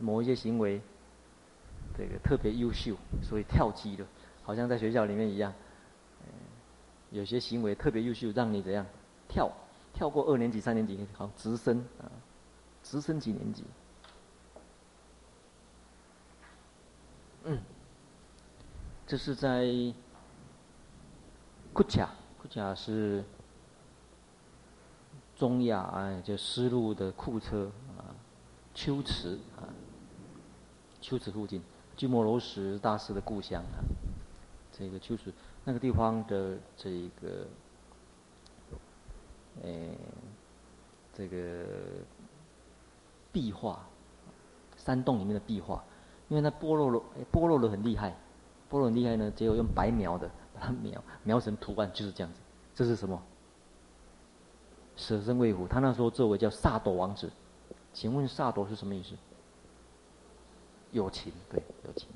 [0.00, 0.80] 某一些行为，
[1.98, 4.06] 这个特别优秀，所以跳级了，
[4.44, 5.52] 好像在学校里面一样。
[7.10, 8.86] 有些行为特别优秀，让你怎样
[9.28, 9.52] 跳
[9.92, 12.08] 跳过二年级、三年级，好直升啊，
[12.82, 13.64] 直升几年级？
[17.44, 17.58] 嗯，
[19.06, 19.66] 这是在
[21.72, 23.24] 库恰，库恰是
[25.34, 28.14] 中亚啊，就丝路的库车啊，
[28.74, 29.66] 龟兹啊，
[31.00, 31.60] 龟兹附近，
[31.96, 33.82] 鸠摩罗什大师的故乡啊，
[34.70, 35.32] 这个龟兹。
[35.64, 37.46] 那个地方的这一个，
[39.64, 39.88] 哎，
[41.14, 41.64] 这个
[43.32, 43.84] 壁画，
[44.76, 45.84] 山洞里面的壁画，
[46.32, 48.16] 因为它剥落了，剥落了很厉害，
[48.70, 52.40] 剥落很厉害呢，只有用白描的把它描描成图案，就是这样子。
[52.74, 53.22] 这是什么？
[54.96, 57.30] 舍身为虎，他那时候作为叫萨朵王子，
[57.92, 59.10] 请问萨朵是什么意思？
[60.92, 62.08] 友情，对，友情。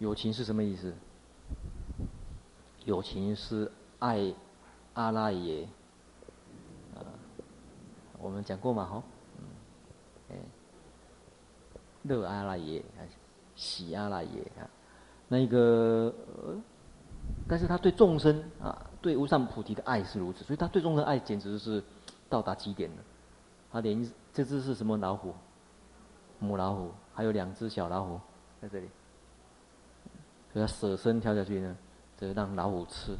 [0.00, 0.92] 友情是什么意思？
[2.84, 4.34] 友情是爱
[4.94, 5.68] 阿拉耶，
[6.96, 6.98] 啊，
[8.18, 9.02] 我们讲过嘛，哈，
[12.02, 12.82] 乐阿赖耶，
[13.54, 14.68] 喜阿赖耶啊，
[15.28, 16.56] 那个呃，
[17.48, 21.82] 但是他对众生啊，对无上菩提的爱是如此，所以他对众生爱简直是
[22.28, 22.96] 到达极点了。
[23.70, 25.34] 他连这只是什么老虎？
[26.38, 28.20] 母老虎，还有两只小老虎
[28.60, 28.88] 在这里，
[30.52, 31.76] 所以他舍身跳下去呢，
[32.18, 33.16] 这让老虎吃。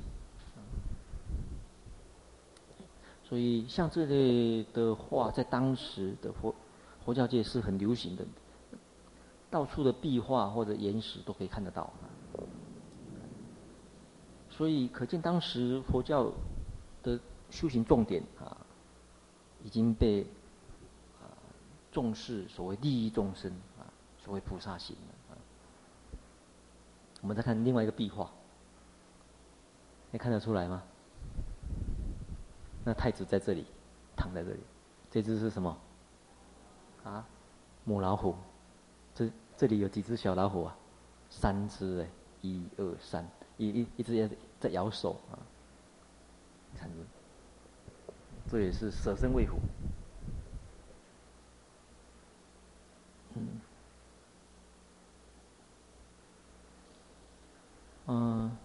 [3.24, 6.54] 所以像这类的话，在当时的佛
[7.04, 8.24] 佛教界是很流行的。
[9.52, 11.92] 到处的壁画或者岩石都可以看得到，
[14.48, 16.32] 所以可见当时佛教
[17.02, 18.56] 的修行重点啊，
[19.62, 20.22] 已经被
[21.20, 21.28] 啊
[21.92, 23.84] 重视，所谓利益众生啊，
[24.18, 25.36] 所谓菩萨行了。
[27.20, 28.30] 我们再看另外一个壁画，
[30.10, 30.82] 你看得出来吗？
[32.84, 33.66] 那太子在这里，
[34.16, 34.60] 躺在这里，
[35.10, 35.76] 这只是什么？
[37.04, 37.26] 啊，
[37.84, 38.34] 母老虎，
[39.62, 39.68] 这。
[39.68, 40.76] 里有几只小老虎啊？
[41.30, 42.08] 三只哎，
[42.40, 43.24] 一二三，
[43.58, 45.38] 一一一只在在咬手啊。
[46.76, 46.96] 看着，
[48.50, 49.58] 这也是舍身为虎。
[53.34, 53.60] 嗯，
[58.08, 58.56] 嗯，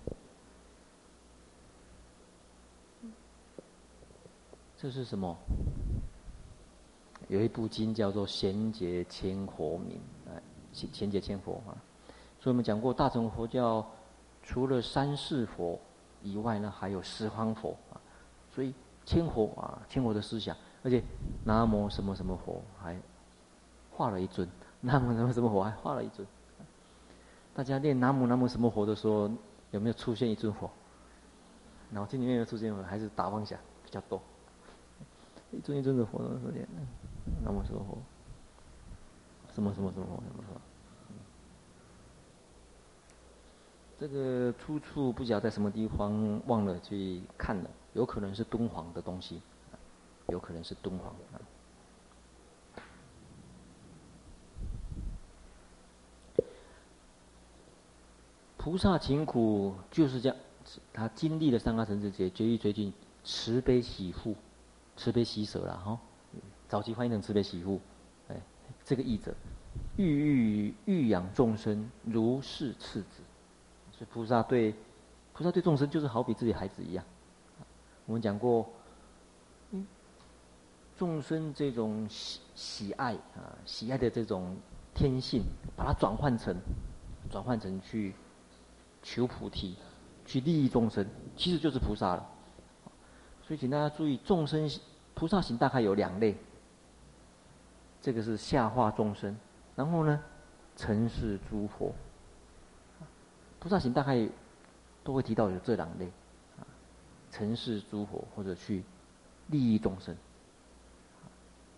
[4.76, 5.38] 这是什么？
[7.28, 9.98] 有一部经叫做《贤劫千佛铭》。
[10.78, 11.74] 前前劫千佛啊，
[12.40, 13.84] 所以我们讲过，大乘佛教
[14.44, 15.80] 除了三世佛
[16.22, 17.98] 以外呢，还有十方佛啊。
[18.54, 18.72] 所以
[19.04, 21.04] 千佛啊，千佛的思想，而且
[21.46, 22.96] 南无什么什么佛还
[23.92, 24.48] 画了一尊，
[24.82, 26.28] 南无什么什么佛还画了一尊。
[27.56, 29.32] 大家念南无南无什么佛的时候，
[29.72, 30.70] 有没有出现一尊佛？
[31.90, 32.84] 脑筋里面有出现佛？
[32.84, 34.22] 还是打妄想比较多？
[35.52, 36.40] 一尊一尊的佛呢？
[36.44, 36.68] 出现，
[37.44, 37.98] 南无什么佛？
[39.54, 40.62] 什么什么什么什么什么？
[44.00, 49.42] 这个出处不晓得在什么地方，忘了去看了，有可能是敦煌的东西，
[50.28, 51.16] 有可能是敦煌。
[58.58, 60.38] 菩萨勤苦就是这样，
[60.94, 64.36] 他经历了三阿僧只劫，决意追尽，慈悲喜护，
[64.96, 65.98] 慈悲喜舍了哈。
[66.68, 67.80] 早期翻译成慈悲喜护，
[68.28, 68.36] 哎，
[68.84, 69.34] 这个译者，
[69.96, 73.24] 欲欲欲养众生，如是次子。
[73.98, 74.76] 所以菩萨对
[75.34, 77.04] 菩萨对众生就是好比自己孩子一样。
[78.06, 78.68] 我们讲过，
[80.96, 84.56] 众生这种喜喜爱啊，喜爱的这种
[84.94, 85.44] 天性，
[85.76, 86.56] 把它转换成
[87.30, 88.14] 转换成去
[89.02, 89.76] 求菩提，
[90.26, 91.06] 去利益众生，
[91.36, 92.30] 其实就是菩萨了。
[93.44, 94.70] 所以请大家注意，众生
[95.16, 96.38] 菩萨行大概有两类，
[98.02, 99.36] 这个是下化众生，
[99.76, 100.22] 然后呢，
[100.76, 101.94] 承事诸佛。
[103.60, 104.30] 菩萨行大概
[105.04, 106.06] 都会提到有这两类，
[106.58, 106.64] 啊，
[107.32, 108.84] 尘世诸佛或者去
[109.48, 110.16] 利益众生，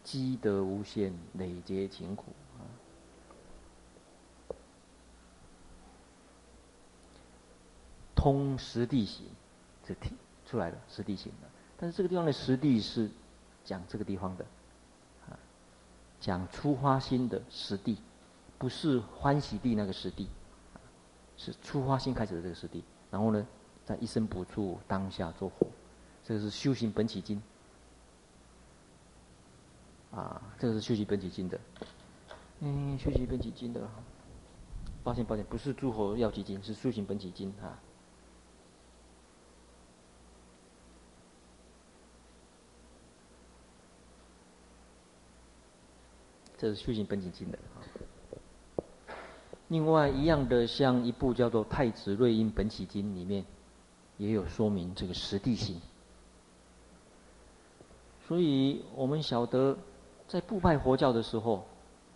[0.03, 2.25] 积德无限，累劫勤苦
[2.57, 2.61] 啊。
[8.15, 9.25] 通实地行，
[9.83, 10.11] 这题
[10.45, 11.49] 出来了，实地行了。
[11.77, 13.09] 但是这个地方的实地是
[13.63, 14.45] 讲这个地方的，
[15.29, 15.39] 啊，
[16.19, 17.97] 讲初发心的实地，
[18.57, 20.27] 不是欢喜地那个实地。
[21.39, 23.47] 是出发心开始的这个实地，然后呢，
[23.85, 25.65] 在一生不住当下做佛，
[26.21, 27.41] 这个是修行本起经。
[30.11, 31.57] 啊，这个是修行本起经的，
[32.59, 33.87] 嗯，修行本起经的，
[35.01, 37.79] 抱歉抱歉，不是诸佛要集经，是修行本起经啊。
[46.57, 47.59] 这是修行本起经的。
[49.69, 53.45] 另外一样的，像一部叫做《太子瑞音本起经》里面，
[54.17, 55.79] 也有说明这个实地行。
[58.27, 59.77] 所以我们晓得，
[60.27, 61.65] 在部派佛教的时候，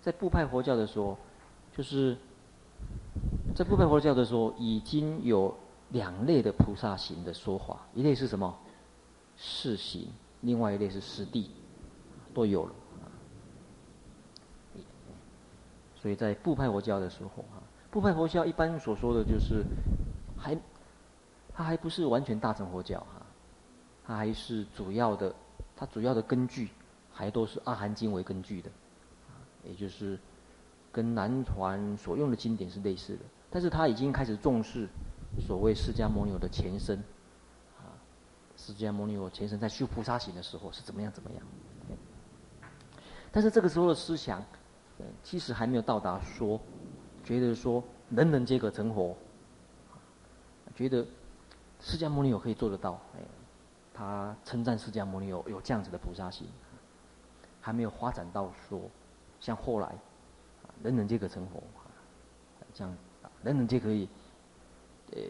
[0.02, 1.18] 在部派佛教的时候，
[1.76, 2.18] 就是
[3.56, 5.56] 在部派佛教的时候，已经有
[5.90, 8.56] 两类的菩萨行的说法，一类是什么？
[9.38, 10.08] 世行，
[10.42, 11.52] 另外一类是实地，
[12.34, 12.74] 都有了。
[16.04, 19.64] 所以在部派佛教的时候啊，部派佛教一般所说的就是
[20.36, 20.54] 还，
[21.54, 23.26] 它还不是完全大乘佛教哈，
[24.06, 25.34] 它还是主要的，
[25.78, 26.68] 它主要的根据
[27.10, 28.70] 还都是阿含经为根据的，
[29.64, 30.20] 也就是
[30.92, 34.90] 跟南传所用的经典是类似的，但是它已经开始重视
[35.40, 36.98] 所谓释迦牟尼的前身，
[37.80, 37.96] 啊，
[38.58, 41.42] 释迦牟尼佛前身在修菩萨行的时候是怎么样怎么样，
[43.32, 44.44] 但是这个时候的思想，
[45.24, 46.60] 其实还没有到达说，
[47.24, 49.16] 觉得说人人皆可成佛，
[50.76, 51.06] 觉得。
[51.86, 53.20] 释迦牟尼有可以做得到，哎，
[53.94, 56.48] 他称赞释迦牟尼有有这样子的菩萨心，
[57.60, 58.80] 还没有发展到说，
[59.42, 59.94] 像后来，
[60.82, 61.62] 人人皆可成佛，
[62.74, 62.98] 这样，
[63.44, 64.08] 人人皆可以，
[65.12, 65.22] 呃，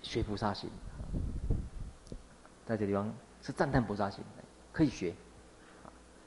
[0.00, 0.70] 学菩萨心，
[2.64, 3.12] 在这地方
[3.42, 4.24] 是赞叹菩萨心，
[4.72, 5.14] 可以学，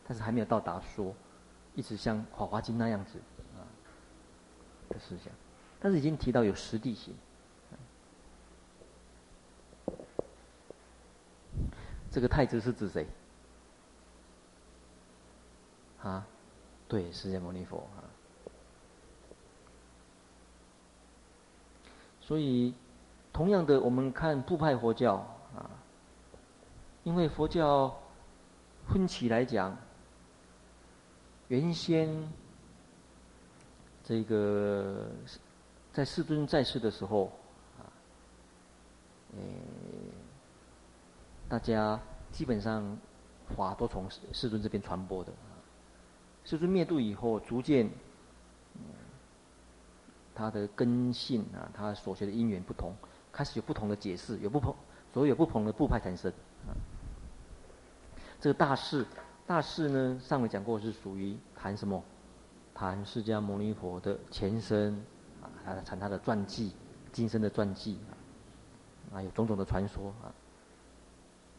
[0.07, 1.11] 但是还没有到达说，
[1.75, 3.19] 一直像《法华经》那样子
[3.55, 3.63] 啊
[4.89, 5.31] 的思想，
[5.79, 7.15] 但是已经提到有实地性。
[12.11, 13.07] 这个太子是指谁？
[16.03, 16.27] 啊，
[16.87, 18.03] 对，释迦牟尼佛啊。
[22.19, 22.73] 所以，
[23.31, 25.15] 同样的，我们看部派佛教
[25.55, 25.69] 啊，
[27.03, 27.97] 因为佛教
[28.87, 29.77] 分起来讲，
[31.51, 32.07] 原先
[34.05, 35.11] 这个
[35.91, 37.25] 在世尊在世的时候
[37.77, 37.83] 啊，
[39.35, 39.41] 诶。
[41.49, 41.99] 大家
[42.31, 42.97] 基本上
[43.53, 45.33] 法都从世尊这边传播的。
[46.45, 47.85] 世尊灭度以后，逐渐，
[48.75, 48.81] 嗯
[50.33, 52.95] 他的根性啊，他所学的因缘不同，
[53.29, 54.73] 开始有不同的解释，有不同，
[55.13, 56.31] 所有不同的部派产生。
[56.65, 56.71] 啊，
[58.39, 59.05] 这个大势，
[59.45, 62.01] 大士呢，上回讲过是属于谈什么？
[62.73, 64.93] 谈释迦牟尼佛的前身
[65.41, 66.71] 啊，谈谈他的传记，
[67.11, 67.99] 今生的传记
[69.13, 70.33] 啊，有种种的传说啊。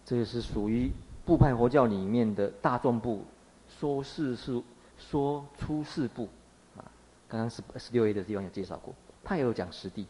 [0.05, 0.91] 这个是属于
[1.25, 3.25] 部派佛教里面的大众部，
[3.69, 4.61] 说事是
[4.99, 6.29] 说出世部，
[6.77, 6.83] 啊，
[7.29, 10.07] 刚刚十十六页的地方有介绍过，他也有讲实地。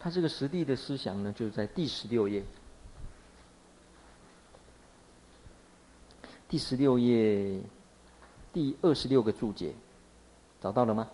[0.00, 2.42] 他这个实地的思想呢，就是在第十六页，
[6.50, 7.62] 第十六页
[8.52, 9.72] 第二十六个注解，
[10.60, 11.08] 找到了吗？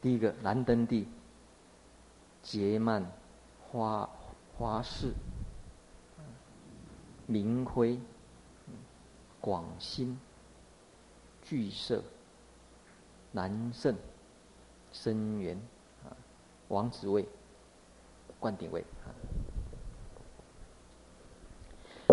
[0.00, 1.06] 第一个蓝灯地，
[2.42, 3.04] 结曼。
[3.68, 4.08] 花
[4.56, 5.12] 花氏、
[7.26, 7.98] 明辉、
[9.40, 10.16] 广兴、
[11.42, 12.00] 巨社、
[13.32, 13.94] 南胜、
[14.92, 15.60] 生源、
[16.68, 17.28] 王子位、
[18.38, 18.84] 灌顶位。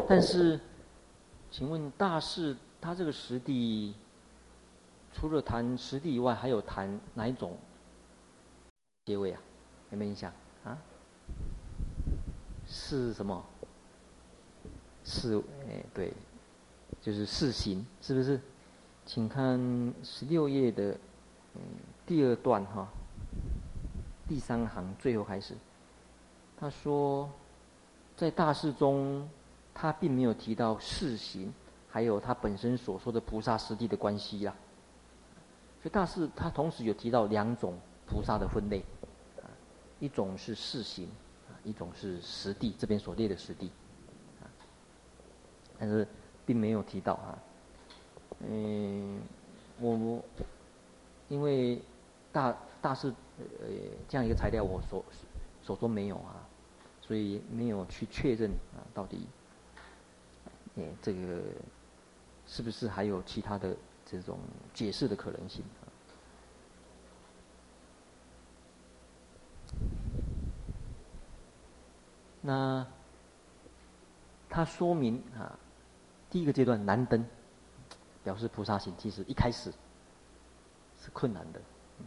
[0.10, 0.60] 但是，
[1.54, 3.94] 请问大士他这个实地，
[5.14, 7.56] 除了谈实地以外，还有谈哪一种
[9.06, 9.40] 结尾啊？
[9.92, 10.34] 有没有印象
[10.64, 10.76] 啊？
[12.66, 13.46] 是什么？
[15.04, 15.38] 是
[15.70, 16.12] 哎，对，
[17.00, 18.42] 就是四行，是不是？
[19.06, 19.60] 请看
[20.02, 20.98] 十六页的
[22.08, 22.88] 第二段哈，
[24.28, 25.54] 第三行最后开始。
[26.58, 27.30] 他说，
[28.18, 29.30] 在大士中，
[29.74, 31.54] 他并没有提到世行，
[31.90, 34.56] 还有他本身所说的菩萨实地的关系呀。
[35.82, 38.80] 所以大士他同时有提到两种菩萨的分类，
[39.42, 39.48] 啊
[40.00, 41.06] 一种是世行。
[41.06, 43.72] 啊一种是实地，这边所列的实地，
[44.42, 44.44] 啊，
[45.80, 46.06] 但是
[46.46, 47.40] 并没有提到啊。
[48.46, 49.22] 嗯，
[49.80, 50.22] 我我
[51.30, 51.82] 因为
[52.34, 53.08] 大大士
[53.40, 53.46] 呃
[54.10, 55.06] 这样一个材料，我所
[55.62, 56.46] 所说没有啊，
[57.02, 59.26] 所以没有去确认啊，到底，
[60.76, 61.42] 哎，这个
[62.48, 64.40] 是不是还有其他的这种
[64.74, 65.64] 解释的可能性？
[72.46, 72.86] 那
[74.50, 75.58] 他说明啊，
[76.30, 77.26] 第一个阶段难登，
[78.22, 79.72] 表示菩萨行，其实一开始
[81.00, 81.62] 是困难的。
[82.00, 82.06] 嗯，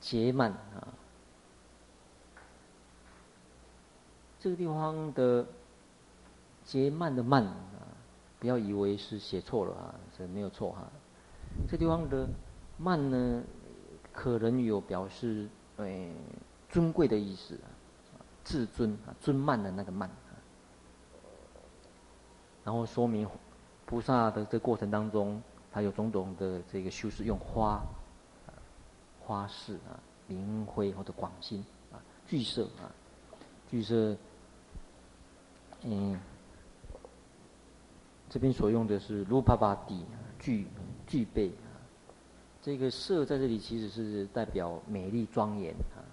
[0.00, 0.79] 结曼啊，
[4.40, 5.46] 这个地方的
[6.64, 7.54] 结曼的曼啊，
[8.40, 10.90] 不要以为是写错了啊，这没有错哈，
[11.68, 12.26] 这地方的。
[12.82, 13.42] 曼呢，
[14.10, 16.14] 可能有表示诶、哎、
[16.70, 17.68] 尊贵的意思啊，
[18.42, 20.08] 至尊啊，尊曼的那个曼。
[22.64, 23.28] 然后说明
[23.84, 27.82] 菩萨的这过程当中，他有种种的这个修饰，用花、
[29.20, 31.62] 花式啊、明辉或者广兴
[31.92, 32.88] 啊、巨色啊、
[33.68, 34.16] 巨色
[35.82, 36.18] 嗯，
[38.28, 40.04] 这边所用的是卢帕巴蒂
[40.38, 40.66] 具
[41.06, 41.48] 具备。
[41.48, 41.80] 啊，
[42.62, 46.04] 这个色在这里其实是代表美丽庄严啊，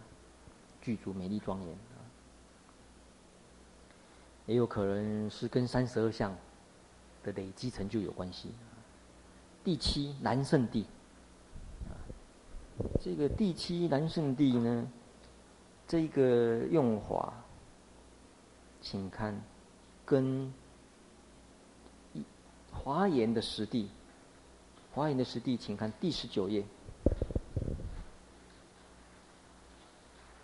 [0.81, 1.99] 具足美丽庄严啊，
[4.45, 6.33] 也有可能是跟三十二相
[7.23, 8.51] 的累积成就有关系。
[9.61, 10.85] 第七南圣地，
[13.01, 14.87] 这个第七南圣地呢，
[15.85, 17.33] 这个用法，
[18.81, 19.37] 请看
[20.07, 20.51] 跟
[22.71, 23.89] 华严的实地，
[24.93, 26.63] 华严的实地，请看第十九页，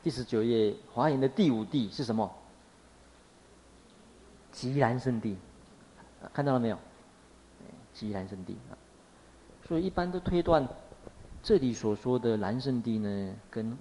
[0.03, 2.29] 第十九页华严的第五地是什么？
[4.51, 5.37] 极南圣地，
[6.33, 6.77] 看到了没有？
[7.93, 8.75] 极南圣地啊。
[9.65, 10.67] 所以一般都推断，
[11.41, 13.77] 这里所说的南圣地呢，跟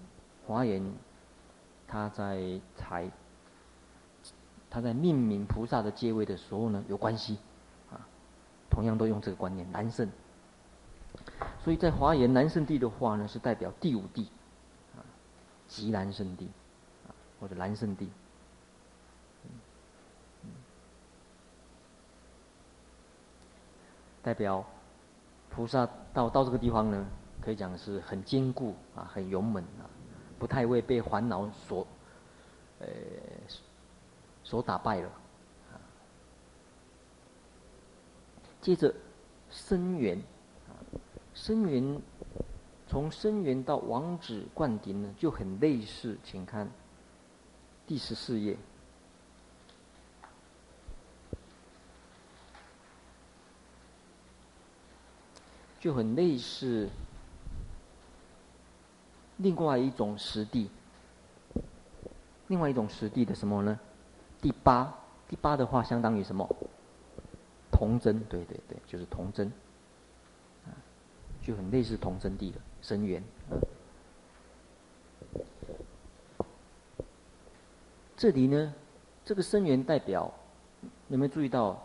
[0.46, 0.80] 华严
[1.88, 3.10] 他在才
[4.72, 7.36] 他在命名菩萨的阶位的时候呢有关系，
[7.90, 8.00] 啊，
[8.70, 10.10] 同样都用这个观念南圣。
[11.62, 14.30] 所以在华严南圣地的话呢，是代表第五地，
[14.96, 15.04] 啊，
[15.68, 16.48] 极南圣地，
[17.06, 18.08] 啊，或者南圣地，
[24.22, 24.64] 代表。
[25.54, 27.06] 菩萨到到这个地方呢，
[27.42, 29.84] 可以讲是很坚固啊，很勇猛啊，
[30.38, 31.86] 不太会被烦恼所，
[32.78, 32.86] 呃，
[34.44, 35.08] 所打败了。
[35.72, 35.80] 啊，
[38.60, 38.94] 接着
[39.50, 40.18] 声源，
[40.68, 40.72] 啊，
[41.34, 42.00] 声源
[42.88, 46.70] 从声源到王子灌顶呢，就很类似，请看
[47.86, 48.56] 第十四页。
[55.80, 56.88] 就很类似
[59.38, 60.70] 另外一种实地，
[62.46, 63.80] 另外一种实地的什么呢？
[64.42, 64.92] 第八，
[65.28, 66.46] 第八的话相当于什么？
[67.70, 69.50] 童真，对对对，就是童真，
[71.40, 73.22] 就很类似童真地的声闻。
[78.16, 78.74] 这里呢，
[79.24, 80.32] 这个声闻代表，
[81.08, 81.80] 有没有注意到，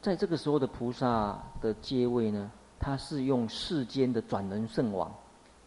[0.00, 2.50] 在这个时候的菩萨的阶位呢？
[2.78, 5.14] 他是用世间的转轮圣王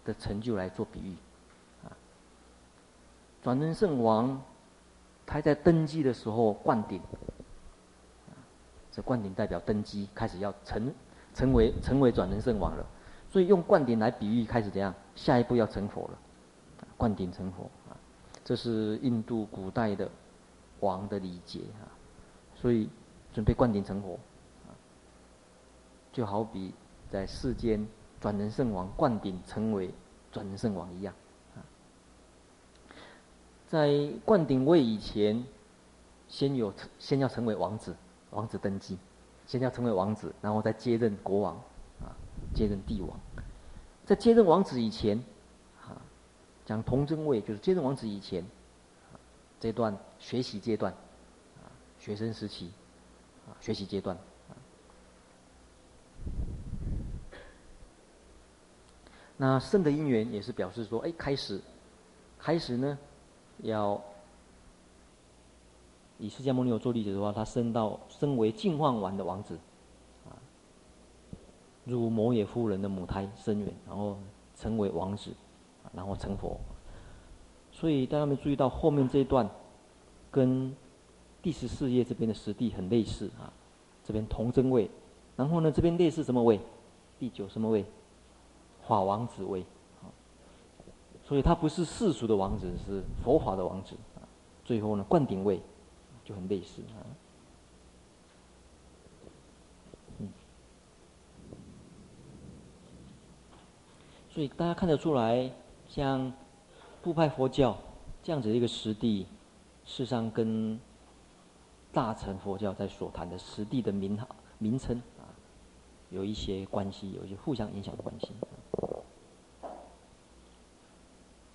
[0.04, 1.16] 的成就来做比喻，
[1.86, 1.96] 啊，
[3.42, 4.42] 转轮圣王
[5.26, 7.02] 他在登基的时候灌顶，
[8.92, 10.94] 这灌顶代表登基，开始要成
[11.34, 12.86] 成为成为转轮圣王了，
[13.30, 14.94] 所以用灌顶来比喻，开始怎样？
[15.16, 16.18] 下一步要成佛了，
[16.98, 17.64] 灌顶成佛。
[17.90, 17.98] 啊，
[18.44, 20.10] 这是印度古代的
[20.80, 21.62] 王的礼节。
[21.82, 21.90] 啊，
[22.56, 22.90] 所以
[23.34, 24.20] 准备灌顶成佛，
[24.68, 24.72] 啊，
[26.12, 26.74] 就好比。
[27.08, 27.88] 在世间，
[28.20, 29.94] 转轮圣王灌顶成为
[30.32, 31.14] 转轮圣王一样，
[33.68, 35.44] 在灌顶位以前，
[36.28, 37.96] 先有先要成为王子，
[38.32, 38.98] 王子登基，
[39.48, 41.56] 先要成为王子，然后再接任国王，
[42.00, 42.16] 啊，
[42.54, 43.20] 接任帝王。
[44.06, 45.18] 在接任王子以前，
[45.82, 46.00] 啊，
[46.66, 48.46] 讲童真位就是接任王子以前，
[49.60, 50.94] 这段学习阶段，
[51.56, 51.66] 啊，
[52.00, 52.70] 学生时期，
[53.48, 54.16] 啊，学习阶段。
[59.38, 61.60] 那圣的因缘也是表示说，哎，开始，
[62.40, 62.98] 开始呢，
[63.62, 64.02] 要
[66.18, 69.58] 以释迦牟尼佛做例子的话，他升到升为净饭王的王子，
[70.26, 70.32] 啊，
[71.86, 74.18] 入摩耶夫人的母胎生缘，然后
[74.56, 75.32] 成为王子，
[75.94, 76.58] 然后成佛。
[77.72, 79.50] 所以大家没注意到后面这一段，
[80.32, 80.74] 跟
[81.42, 83.52] 第十四页这边的实地很类似啊，
[84.04, 84.90] 这边童真位，
[85.36, 86.60] 然后呢这边类似什么位？
[87.20, 87.86] 第九什么位？
[88.88, 89.66] 法王子位，
[91.28, 93.96] 所以他不是世俗的王子，是佛法的王子。
[94.16, 94.22] 啊
[94.64, 95.62] 最后呢，灌顶位
[96.24, 96.98] 就很类似啊。
[100.18, 100.30] 嗯，
[104.30, 105.52] 所以大家看得出来，
[105.88, 106.34] 像
[107.04, 107.78] 布派佛教
[108.24, 109.28] 这样子的一个实地，
[109.84, 110.80] 事实上跟
[111.94, 115.30] 大乘佛教在所谈的实地的名号名称啊，
[116.10, 118.32] 有一些关系，有一些互相影响的关系。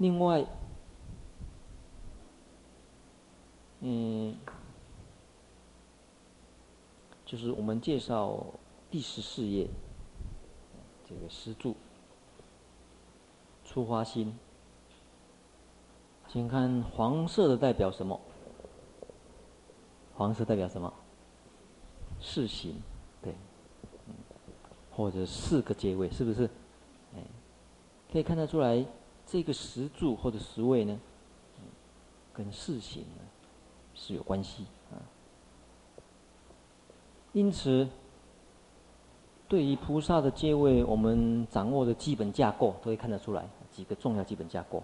[0.00, 0.42] 另外，
[3.80, 4.34] 嗯，
[7.26, 8.46] 就是我们介绍
[8.90, 9.68] 第十四页
[11.06, 11.76] 这个诗注
[13.62, 14.34] 初花心，
[16.28, 18.18] 请看黄色的代表什么？
[20.14, 20.90] 黄色代表什么？
[22.18, 22.80] 四行，
[23.20, 23.34] 对，
[24.90, 26.48] 或者四个结尾，是不是？
[27.14, 27.22] 哎，
[28.10, 28.86] 可以看得出来。
[29.30, 30.98] 这个十住或者十位呢，
[32.32, 33.22] 跟四行呢
[33.94, 34.98] 是有关系啊。
[37.32, 37.88] 因此，
[39.46, 44.82] 对于菩萨的阶位，我们掌握的基本架构都会看得出来几个重要基本架构。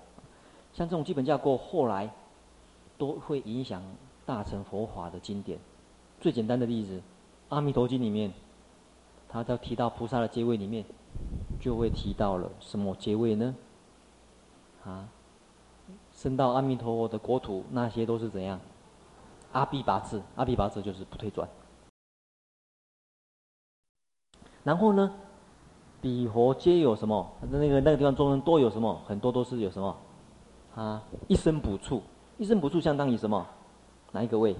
[0.73, 2.09] 像这种基本架构，后来
[2.97, 3.83] 都会影响
[4.25, 5.59] 大乘佛法的经典。
[6.21, 6.99] 最简单的例子，
[7.49, 8.33] 《阿弥陀经》里面，
[9.29, 10.85] 他在提到菩萨的阶位里面，
[11.61, 13.53] 就会提到了什么阶位呢？
[14.87, 15.09] 啊，
[16.13, 18.61] 升到阿弥陀佛的国土，那些都是怎样？
[19.53, 21.49] 阿鞞跋致，阿鞞跋致就是不退转。
[24.63, 25.13] 然后呢，
[26.01, 27.31] 彼佛皆有什么？
[27.51, 29.01] 那个那个地方众生都有什么？
[29.07, 29.97] 很多都是有什么？
[30.75, 32.03] 啊，一生补处，
[32.39, 33.47] 一生补处相当于什么？
[34.13, 34.57] 哪一个位？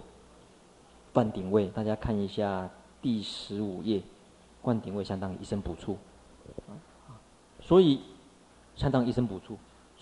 [1.13, 1.69] 灌顶位。
[1.69, 2.69] 大家看一下
[3.01, 4.03] 第十五页，
[4.63, 5.97] 灌顶位相当于一生补处。
[7.61, 8.01] 所以，
[8.77, 9.59] 相当于一生补处。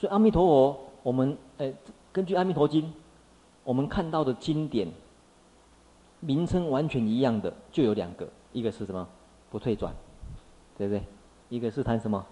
[0.09, 1.73] 阿弥陀佛，我们呃，
[2.13, 2.83] 根据《阿弥陀经》，
[3.63, 4.89] 我们看到的经典
[6.21, 9.07] 名称完全一样的，就有两个，一个是什么？
[9.51, 9.95] 不退转，
[10.77, 11.03] 对不对？
[11.49, 12.25] 一个是谈什么？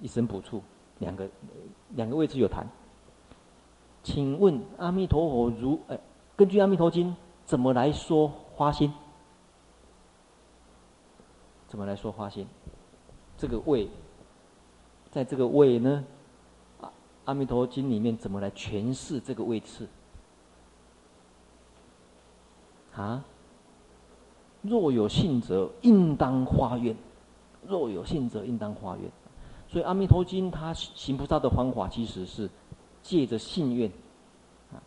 [0.00, 0.62] 一生补处。
[1.00, 1.28] 两个
[1.96, 2.64] 两个位置有谈，
[4.04, 5.98] 请问阿弥陀佛如呃，
[6.36, 7.10] 根据《阿弥陀经》
[7.44, 8.92] 怎么来说花心？
[11.66, 12.46] 怎么来说花心？
[13.36, 13.90] 这个位，
[15.10, 16.04] 在这个位呢，
[17.24, 19.88] 《阿弥陀经》里面怎么来诠释这个位次？
[22.94, 23.24] 啊？
[24.62, 26.94] 若有信者，应当发愿；
[27.66, 29.10] 若有信者，应当发愿。
[29.68, 32.48] 所以《阿弥陀经》它行菩萨的方法，其实是
[33.02, 33.90] 借着信愿，
[34.72, 34.80] 啊，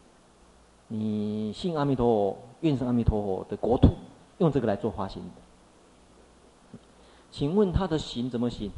[0.88, 3.89] 你信阿弥陀佛，愿生阿弥陀佛的国土，
[4.39, 5.21] 用这个来做发心。
[7.29, 8.71] 请问他的行怎么行？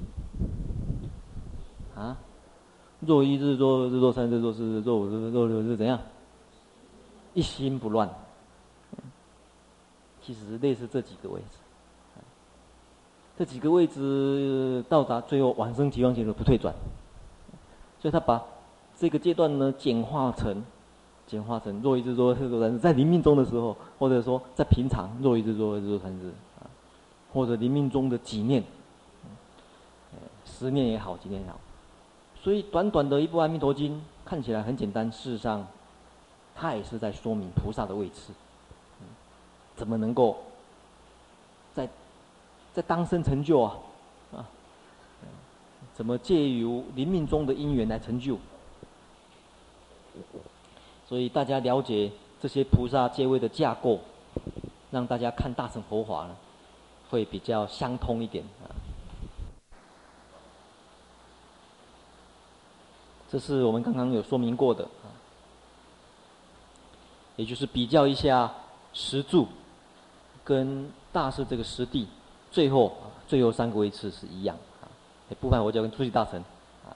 [1.95, 2.17] 啊，
[2.99, 5.99] 若一日，若二日，若三日，若四日，若五日，若六日，怎样？
[7.33, 8.09] 一心不乱。
[10.21, 11.57] 其实类似这几个位置。
[13.37, 16.75] 这几个位置到达最后往生极乐境不退转，
[17.97, 18.43] 所以他把
[18.97, 20.61] 这个阶段呢简化成，
[21.25, 26.67] 简化成若一日若二日若三日，在临命中的时候，或者说在平常若一日若二日若三日啊，
[27.31, 28.61] 或者临命中的几念，
[30.43, 31.57] 十念也好，几念也好，
[32.43, 35.65] 所以短短的一部《阿弥陀经》看起来很简单，事实上，
[36.55, 38.33] 它也是在说明菩萨的位次，
[39.75, 40.37] 怎么能够
[41.73, 41.87] 在。
[42.71, 43.75] 在当生成就啊，
[44.31, 44.45] 啊，
[45.95, 48.37] 怎么借由临命终的因缘来成就？
[51.07, 53.99] 所以大家了解这些菩萨阶位的架构，
[54.91, 56.35] 让大家看大乘佛法呢，
[57.09, 58.69] 会比较相通一点啊。
[63.31, 65.07] 这是我们刚刚有说明过的啊，
[67.35, 68.51] 也就是比较一下
[68.93, 69.47] 石柱
[70.43, 72.07] 跟大士这个实地。
[72.51, 74.89] 最后，最后三个位次是一样啊。
[75.39, 76.41] 部派佛教跟初级大乘
[76.83, 76.89] 啊，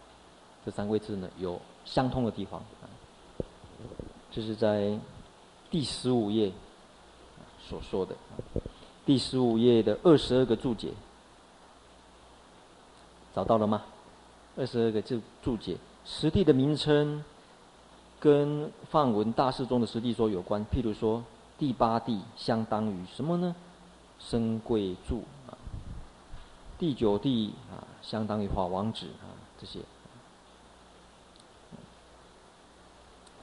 [0.65, 2.89] 这三个位次呢有相通的地方啊。
[4.31, 4.97] 这是在
[5.69, 6.51] 第十五页
[7.69, 8.15] 所说的，
[9.05, 10.89] 第十五页的二十二个注解，
[13.35, 13.83] 找到了吗？
[14.57, 17.23] 二十二个注注解，实地的名称
[18.19, 20.65] 跟梵文大师中的实地说有关。
[20.65, 21.23] 譬如说，
[21.57, 23.55] 第八地相当于什么呢？
[24.19, 25.23] 生贵住。
[26.79, 29.79] 第九地啊，相当于法王子啊，这些。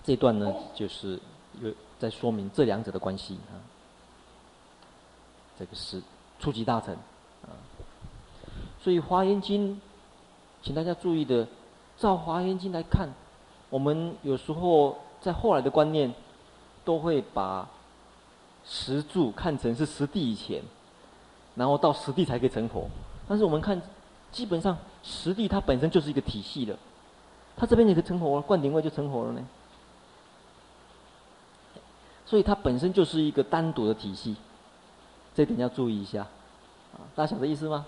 [0.03, 1.19] 这段呢，就是
[1.61, 3.57] 有在说明这两者的关系啊。
[5.59, 6.03] 这个是
[6.39, 6.95] 初级大乘
[7.43, 7.53] 啊，
[8.83, 9.77] 所以《华严经》，
[10.63, 11.47] 请大家注意的，
[12.01, 13.11] 照《华严经》来看，
[13.69, 16.13] 我们有时候在后来的观念，
[16.83, 17.69] 都会把
[18.65, 20.63] 石柱看成是实地以前，
[21.55, 22.89] 然后到实地才可以成佛。
[23.29, 23.81] 但是我们看，
[24.33, 26.75] 基本上实地它本身就是一个体系的，
[27.55, 29.47] 它这边也可以成佛了，灌顶位就成佛了呢。
[32.25, 34.37] 所以它本身就是一个单独的体系，
[35.35, 36.23] 这点要注意一下，
[36.95, 37.85] 啊，大家晓得意思吗？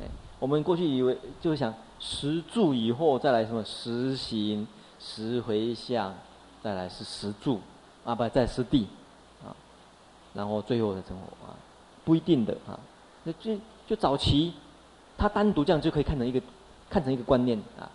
[0.00, 0.06] 哎，
[0.42, 4.66] 我们过去以为就是想十住以后再来什么十行、
[4.98, 6.12] 十回向，
[6.60, 7.60] 再来是十住，
[8.04, 8.88] 啊不再实地，
[9.44, 9.54] 啊，
[10.34, 11.54] 然后最后才成佛啊，
[12.04, 12.76] 不一定的啊，
[13.22, 14.52] 那就就早期。
[15.16, 16.42] 他单独这样就可以看成一个，
[16.90, 17.86] 看成一个观念啊，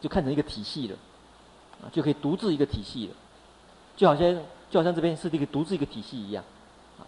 [0.00, 0.96] 就看成一个体系了，
[1.82, 3.14] 啊，就可以独自一个体系了，
[3.94, 4.34] 就好像
[4.70, 6.42] 就好像这边是一个独自一个体系一样，
[6.98, 7.04] 啊，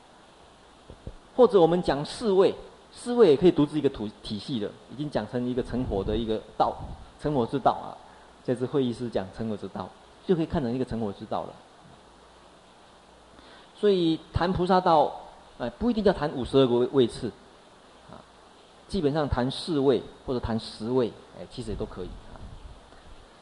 [1.34, 2.54] 或者我们讲四位，
[2.98, 6.74] 四位也可以独自一个土体系了，已经讲成一个成佛的一个道，
[7.20, 7.92] 成佛之道啊，
[8.42, 9.86] 这次会议是讲成佛之道，
[10.26, 11.52] 就可以看成一个成佛之道了。
[13.78, 15.14] 所以谈菩萨道，
[15.58, 17.28] 哎，不一定要谈五十二个位位次，
[18.10, 18.16] 啊，
[18.88, 22.40] 基本上谈四位或者谈十位，哎，其实也都可以啊。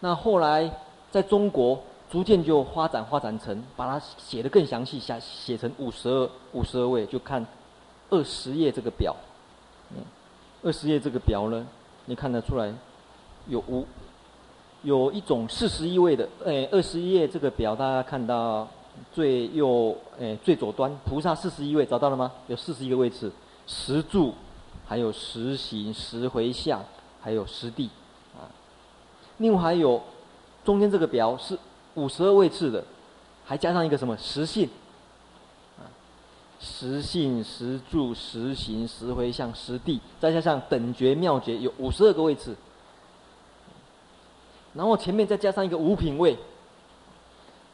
[0.00, 0.68] 那后来
[1.12, 1.80] 在中国
[2.10, 7.46] 逐渐就发展发展成，把它写得更详细，写写成五十二五十二位，就看
[8.10, 9.14] 二十页这个表，
[10.62, 11.66] 二十页这个表呢，
[12.06, 12.72] 你看得出来
[13.48, 13.86] 有五
[14.82, 18.68] 有一种四十一位的，哎，二十一页这个表大家看到。
[19.12, 22.30] 最右，诶，最左端，菩萨四十一位，找到了吗？
[22.46, 23.28] 有四十一个位置，
[23.66, 24.32] 十住，
[24.86, 26.80] 还有十行、十回向，
[27.20, 27.90] 还有十地，
[28.36, 28.46] 啊。
[29.38, 30.00] 另外还有
[30.64, 31.58] 中间这个表是
[31.94, 32.84] 五十二位次的，
[33.44, 34.70] 还加上一个什么十信，啊，
[36.64, 42.56] 十信、十住、实行、十回向、实地，再加上等觉妙觉，有五十二个位次。
[44.72, 46.36] 然后前面再加上一个五品位。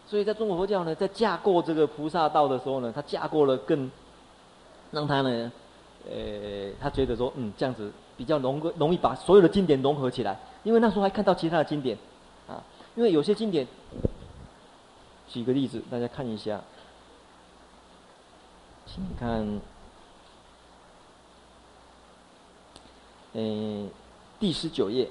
[0.06, 3.88] 所以在中国佛教呢，在架构这个菩萨道的时候呢，他架构了更，
[4.90, 5.52] 让他呢，
[6.10, 10.36] 呃，他觉得说，嗯，这样子比较容容易把所有的经典融合起来。
[10.64, 11.96] 因为那时候还看到其他的经典，
[12.48, 12.60] 啊，
[12.96, 13.64] 因为有些经典，
[15.28, 16.60] 举个例子，大家看一下，
[19.00, 19.60] 你看，
[23.32, 23.88] 呃，
[24.38, 25.08] 第十九页。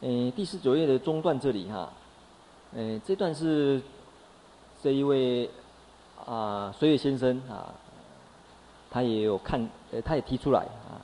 [0.00, 1.92] 诶，第十九页的中段这里哈，
[2.74, 3.80] 诶，这段是
[4.82, 5.48] 这一位
[6.26, 7.72] 啊，水月先生啊，
[8.90, 10.98] 他也有看，呃，他也提出来啊。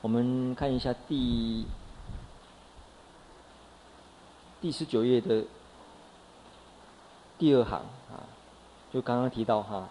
[0.00, 1.66] 我们看一下第
[4.60, 5.44] 第十九页的
[7.40, 7.80] 第二行
[8.12, 8.20] 啊，
[8.92, 9.88] 就刚刚提到哈，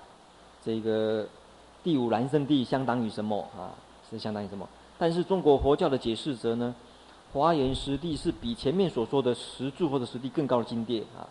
[0.64, 1.28] 这个
[1.84, 3.74] 第五蓝圣地相当于什么啊？
[4.08, 4.70] 是相当于什么？
[5.00, 6.76] 但是中国佛教的解释则呢？
[7.34, 11.26] 华严十地是比前面所说的十柱或者十地更高的境界啊，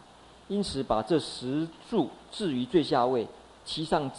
[0.48, 3.26] 因此把这十柱置于最下位，
[3.64, 4.10] 其上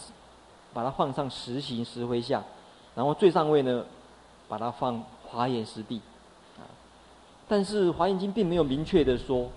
[0.72, 2.42] 把它放上十行十回向，
[2.94, 3.84] 然后最上位呢，
[4.48, 6.00] 把它放华严十地
[6.58, 6.64] 啊。
[7.46, 9.50] 但是华严经并没有明确的说，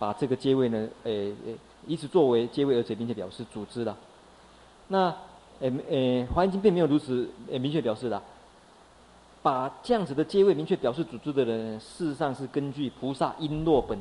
[0.00, 3.94] 把这个阶位呢，诶诶，以此作为阶位而且并且表示组织的。
[4.88, 5.14] 那
[5.60, 8.20] 诶诶，华严经并没有如此诶明确表示的。
[9.42, 13.98] 把这样子的阶位明确表示组织的人，事实上是根据《菩萨璎珞本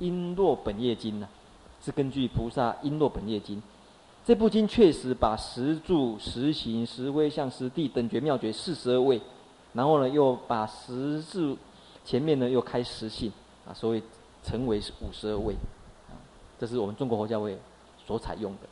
[0.00, 1.28] 璎珞本业经》呐，
[1.84, 3.58] 是根据《菩萨璎珞本业经》
[4.24, 9.20] 这部经确实把十住、十行、十回向、十地等觉妙觉四十二位，
[9.74, 11.54] 然后呢又把十字
[12.02, 13.30] 前面呢又开十性
[13.68, 14.02] 啊，所以
[14.44, 15.54] 成为五十二位
[16.08, 16.14] 啊，
[16.60, 17.58] 这是我们中国佛教会
[18.06, 18.68] 所采用的。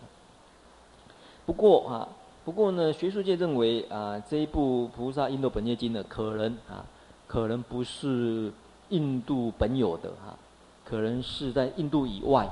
[1.44, 2.08] 不过啊。
[2.44, 6.84] 不过呢，学术界认为啊，这一部《菩萨印度本业经》呢，可能啊，
[7.28, 8.52] 可能不是
[8.88, 10.36] 印度本有的哈、
[10.84, 12.44] 可能是在印度以外，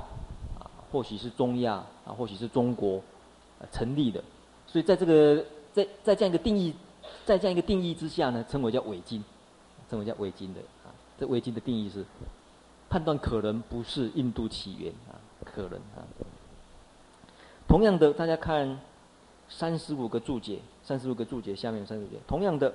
[0.57, 1.73] 啊，或许是中亚
[2.05, 3.01] 啊，或许是中国、
[3.59, 4.23] 啊、成立的。
[4.65, 5.43] 所以在这个
[5.73, 6.73] 在在这样一个定义，
[7.25, 9.21] 在这样一个定义之下呢，称为叫伪经，
[9.89, 10.95] 称为叫伪经的啊。
[11.19, 12.05] 这伪经的定义是
[12.91, 16.03] 判断可能不是印度起源啊，可能啊。
[17.67, 18.77] 同样的，大家看。
[19.53, 22.15] 三十五个注解，三十五个注解下面有三十五个。
[22.25, 22.71] 同样的，《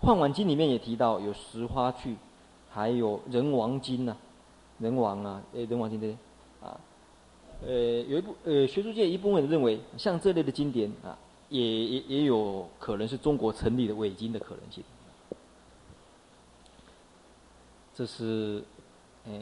[0.00, 2.16] 梵网经》里面也提到有十花去，
[2.70, 4.16] 还有人王经呐、啊，
[4.78, 6.16] 人王啊，诶，人王经这些，
[6.62, 6.80] 啊，
[7.66, 7.70] 呃，
[8.08, 11.18] 有一部呃，学术界一部分认为，像这类的经典啊，
[11.50, 14.82] 也也也有可能是中国成立的伪经的可能性。
[17.94, 18.64] 这是
[19.24, 19.32] 呃，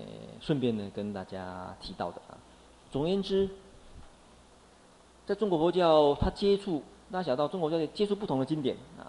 [0.40, 2.38] 顺便呢跟大家提到的啊。
[2.90, 3.48] 总而言之。
[5.26, 9.04] 在中国佛教，他接触，大家想到中国佛教接触不同的经典啊，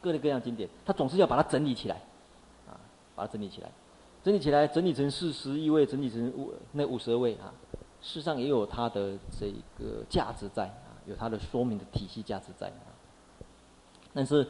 [0.00, 1.94] 各类各样经典，他总是要把它整理起来，
[2.66, 2.74] 啊，
[3.14, 3.70] 把它整理起来，
[4.24, 7.54] 整理起来，整理成四十一位，整理成五那五十二位啊，
[8.02, 12.90] 事实上也有它的这个价值在啊，有它的说明的体系价值在啊。
[14.12, 14.44] 但是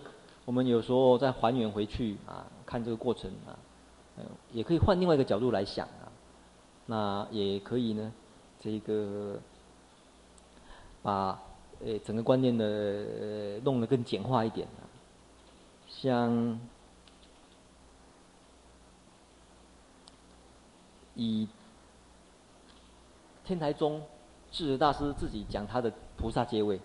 [0.47, 3.53] 我们有时候再还原回去啊，看这个过程啊，
[4.19, 6.11] 嗯，也可以换另外一个角度来想啊，
[6.87, 8.13] 那也可以呢，
[8.61, 9.41] 这个。
[11.05, 11.39] 把
[11.85, 14.89] 呃整个观念的呃弄得更简化一点啊，
[15.87, 16.59] 像
[21.15, 21.47] 以
[23.45, 24.01] 天台宗
[24.51, 26.81] 智者大师自己讲他的菩萨阶位，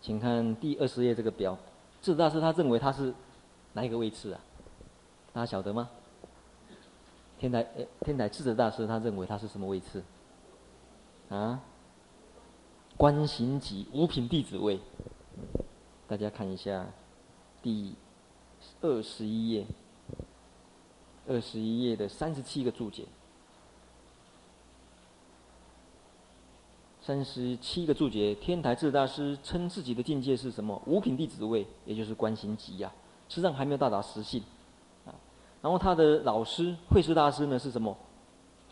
[0.00, 1.58] 请看第二十页这个表，
[2.00, 3.12] 智者大师他认为他是
[3.74, 4.40] 哪一个位次啊？
[5.34, 5.90] 大家晓得吗？
[7.38, 10.02] 天台呃天台智者大师他认为他是什么位次？
[11.28, 11.60] 啊？
[12.96, 14.80] 观行级五品弟子位，
[16.08, 16.86] 大家看一下
[17.62, 17.94] 第
[18.80, 19.66] 二十一页，
[21.28, 23.06] 二十一页的三十七个注解。
[27.00, 30.82] 三十七个注解，天台智大师称自己的境界是什么？
[30.86, 32.92] 五品弟子位，也就是观行级呀。
[33.28, 34.42] 实际上还没有到达实性。
[35.60, 37.96] 然后他的老师慧师大师呢是什么？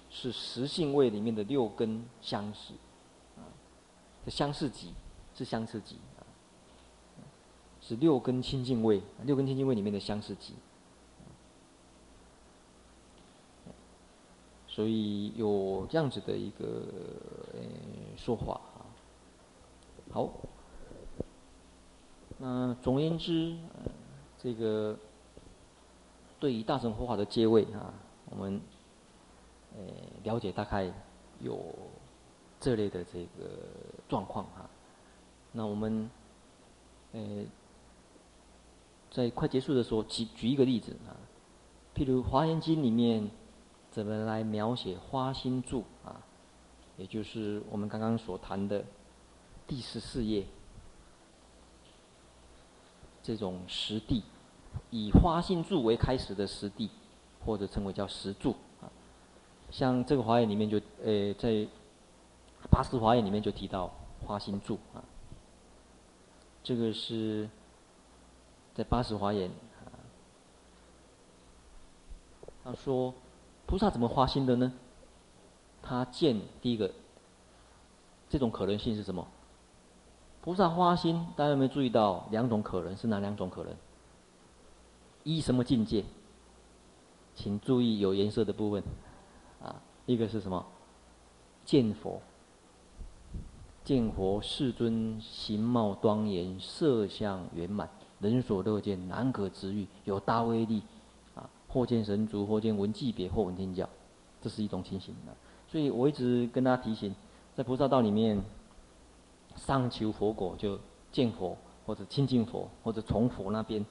[0.08, 2.72] 是十性位里面的六根相识
[3.36, 3.42] 啊，
[4.24, 4.94] 这相似级
[5.34, 6.22] 是相似级啊，
[7.80, 10.54] 是六根清净位，六根清净位里面的相似级。
[14.68, 16.84] 所以有这样子的一个
[17.52, 17.60] 呃
[18.16, 18.86] 说法啊。
[20.12, 20.30] 好，
[22.38, 23.56] 那总而言之，
[24.38, 24.96] 这个
[26.38, 27.94] 对于大乘佛法的阶位啊，
[28.30, 28.60] 我们
[29.76, 29.82] 呃
[30.24, 30.92] 了解大概
[31.40, 31.74] 有
[32.60, 33.50] 这类的这个
[34.08, 34.68] 状况哈。
[35.52, 36.10] 那我们
[37.12, 37.44] 呃
[39.10, 41.16] 在快结束的时候举举一个例子啊，
[41.94, 43.30] 譬如《华严经》里面。
[43.88, 46.20] 怎么来描写花心住啊？
[46.98, 48.84] 也就是我们刚刚所谈的
[49.66, 50.44] 第十四页
[53.22, 54.22] 这种实地，
[54.90, 56.90] 以花心柱为开始的十地，
[57.44, 58.90] 或者称为叫石柱啊。
[59.70, 61.66] 像这个华严里面就呃，在
[62.70, 63.90] 八十华严里面就提到
[64.26, 65.02] 花心柱啊。
[66.62, 67.48] 这个是
[68.74, 69.88] 在八十华严啊，
[72.64, 73.14] 他说。
[73.68, 74.72] 菩萨怎么花心的呢？
[75.82, 76.88] 他见第一个，
[78.28, 79.26] 这种可能性是什么？
[80.40, 82.96] 菩萨花心，大家有没有注意到两种可能？
[82.96, 83.74] 是哪两种可能？
[85.26, 86.04] 一什么境界？
[87.34, 88.80] 请注意有颜色的部分，
[89.60, 90.64] 啊，一个是什么？
[91.64, 92.22] 见佛，
[93.82, 100.84] 见佛世尊形貌庄严，色相圆满，人所乐见，难可知遇，有大威力。
[101.34, 103.86] 啊或见神足，或见闻偈别，或闻天教，
[104.40, 105.34] 这是一种情形啊。
[105.66, 107.12] 所以我一直跟大家提醒，
[107.56, 108.40] 在菩萨道里面，
[109.56, 110.78] 上求佛果就
[111.10, 113.84] 见佛，或者亲近佛，或者从佛那边，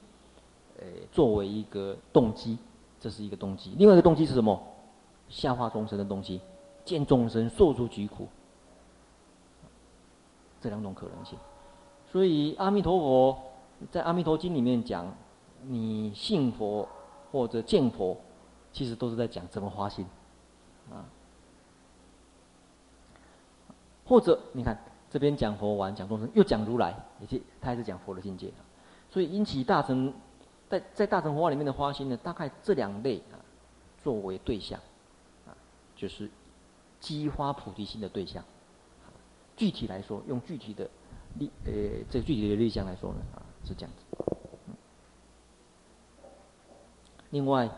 [0.78, 2.58] 呃，作为一个动机，
[3.00, 3.74] 这是一个动机。
[3.78, 4.62] 另外一个动机是什么？
[5.28, 6.40] 下化众生的动机，
[6.84, 8.28] 见众生受诸疾苦，
[10.60, 11.38] 这两种可能性。
[12.10, 13.38] 所以阿弥陀佛
[13.90, 15.14] 在《阿弥陀经》里面讲，
[15.62, 16.88] 你信佛。
[17.32, 18.16] 或者见佛，
[18.72, 20.06] 其实都是在讲怎么花心，
[20.90, 21.04] 啊，
[24.06, 28.50] 或者你看这边讲佛完讲众生，又讲如来，也是他还是讲佛的境界，
[29.10, 30.14] 所以引起大乘
[30.68, 33.38] 在在大乘佛法里面的花心呢，大概这两类啊，
[34.02, 34.80] 作为对象，
[35.46, 35.56] 啊，
[35.94, 36.30] 就是
[37.00, 38.42] 激发菩提心的对象。
[39.56, 40.90] 具体来说，用具体的
[41.38, 41.72] 例呃
[42.10, 44.04] 这个具体的例象来说呢，啊，是这样子。
[47.30, 47.68] 另外，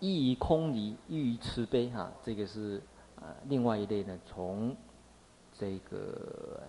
[0.00, 2.82] 依于空理，依于慈悲，哈，这个是
[3.16, 4.18] 呃另外一类呢。
[4.26, 4.76] 从
[5.52, 6.60] 这个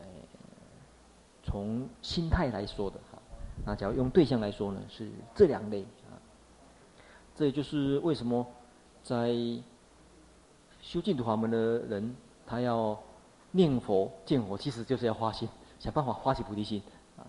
[1.43, 2.99] 从心态来说的，
[3.63, 6.17] 那假如用对象来说呢，是这两类啊。
[7.35, 8.45] 这也就是为什么
[9.03, 9.33] 在
[10.81, 12.97] 修净土法门的人，他要
[13.51, 15.47] 念佛见佛，其实就是要花心，
[15.79, 16.81] 想办法发起菩提心
[17.17, 17.23] 啊。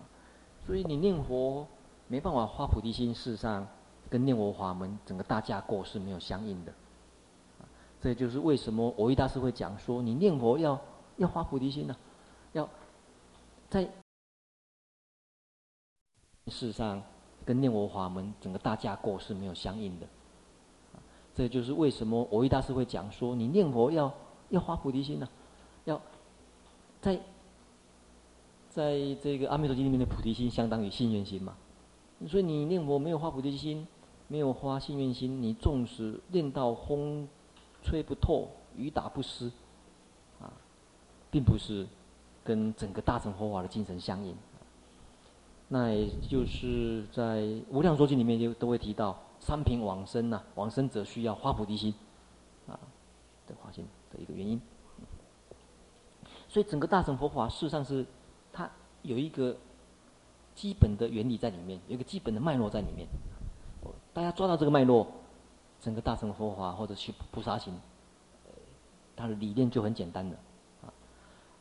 [0.65, 1.67] 所以你念佛
[2.07, 3.67] 没办法发菩提心，事实上。
[4.09, 6.71] 跟念佛法门整个大架构是没有相应的，
[7.99, 10.79] 这就是为什么我一大师会讲说，你念佛要
[11.17, 11.97] 要发菩提心呢、
[12.53, 12.69] 要
[13.69, 13.85] 在
[16.47, 17.01] 事实上
[17.45, 20.07] 跟念佛法门整个大架构是没有相应的，
[21.35, 24.13] 这就是为什么我一大师会讲说，你念佛要
[24.49, 25.27] 要发菩提心呢、
[25.85, 26.01] 要
[27.01, 27.19] 在
[28.69, 31.55] 在这个阿弥陀经里面的菩提心相当于信愿心嘛，
[32.27, 33.87] 所以你念佛没有发菩提心。
[34.29, 37.25] 没有发信愿心，你纵使练到风
[37.81, 39.49] 吹不透、雨打不湿，
[40.41, 40.51] 啊，
[41.31, 41.87] 并不是
[42.43, 44.35] 跟整个大乘佛法的精神相应。
[45.69, 51.93] 那也就是在《无量寿经》里面就都会提到，三品往生呐、啊，往生者需要发菩提心，
[52.67, 52.79] 啊，
[53.45, 54.61] 的发心的一个原因。
[56.47, 58.05] 所以整个大乘佛法事实上是
[58.53, 58.69] 它
[59.01, 59.57] 有一个
[60.55, 63.05] 基本的原理在里面，有一个基本的脉络在里面。
[64.13, 65.05] 大家抓到这个脉络，
[65.81, 67.77] 整个大乘佛法或者去菩萨行，
[69.15, 70.35] 它的理念就很简单了
[70.83, 70.93] 啊。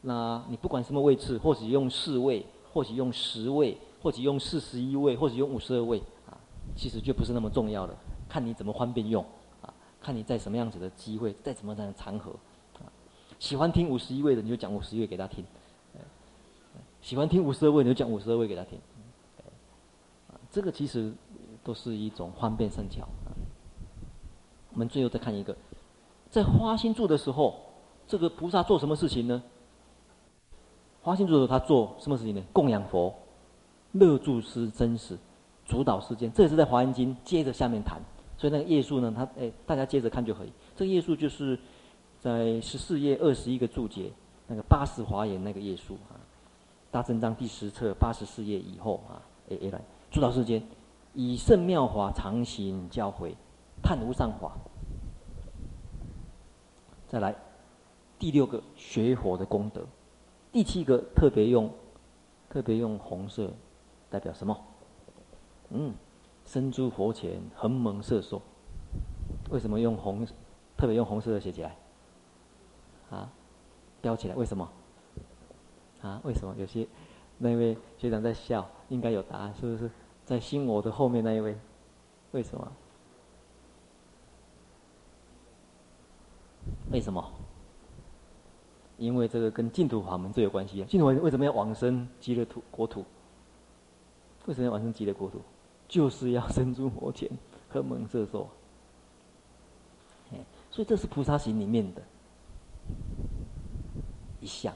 [0.01, 3.77] 那你不管什么位次，或许用四位，或许用十位，
[4.07, 5.99] 或许用四十一位，或者用五十二位
[6.31, 6.39] 啊，
[6.77, 7.97] 其实就不是那么重要了。
[8.29, 9.25] 看你怎么方便用
[9.61, 12.31] 啊，看你在什么样子的机会，在什么样的场合
[12.75, 12.87] 啊。
[13.41, 15.43] 喜欢听五十一位的，你就讲五十一位给他听；
[17.03, 18.79] 喜欢听五十二位，你就讲五十二位给他听。
[20.53, 21.13] 这个其实。
[21.65, 23.09] 都是一种方便善巧。
[24.73, 25.57] 我们最后再看一个，
[26.31, 27.57] 在花心住的时候，
[28.07, 29.43] 这个菩萨做什么事情呢？
[31.03, 32.43] 华歆助他做什么事情呢？
[32.53, 33.13] 供养佛，
[33.93, 35.17] 乐住是真实，
[35.65, 36.33] 主导世间。
[36.33, 38.01] 这也是在《华严经》接着下面谈。
[38.39, 40.53] 所以那个页数呢，他哎，大家接着看就可以。
[40.75, 41.59] 这个页数就是
[42.21, 44.13] 在十四页二十一个注解，
[44.47, 46.21] 那个八十华严那个页数啊，
[46.91, 49.81] 大正章第十册八十四页以后啊，哎哎来，
[50.11, 50.63] 主导世间，
[51.15, 53.33] 以圣妙法常行教诲，
[53.83, 54.53] 叹无上法。
[57.09, 57.35] 再来，
[58.19, 59.83] 第六个学佛的功德，
[60.53, 61.71] 第七个特别用
[62.51, 63.51] 特别用红色
[64.19, 64.59] 代表什么？
[65.71, 65.95] 嗯。
[66.47, 68.41] 身诸佛前，横蒙摄受。
[69.51, 70.27] 为什么用红？
[70.77, 71.77] 特别用红色的写起来？
[73.11, 73.31] 啊，
[74.01, 74.35] 标起来？
[74.35, 74.69] 为什么？
[76.01, 76.55] 啊，为什么？
[76.57, 76.87] 有些
[77.37, 79.91] 那位学长在笑，应该有答案，是不是？
[80.25, 81.59] 在心我的后面那一位，
[82.31, 82.73] 为什么？
[86.93, 87.29] 为什么？
[88.99, 90.87] 因为这个跟净土法门最有关系啊！
[90.89, 93.05] 净土为什么要往生极乐土国土？
[94.47, 95.41] 为什么要往生极乐国土？
[95.89, 97.31] 就是要身诸佛前，
[97.69, 98.49] 恒蒙摄受。
[100.71, 102.03] 所以这是菩萨行里面的
[104.41, 104.75] 一项。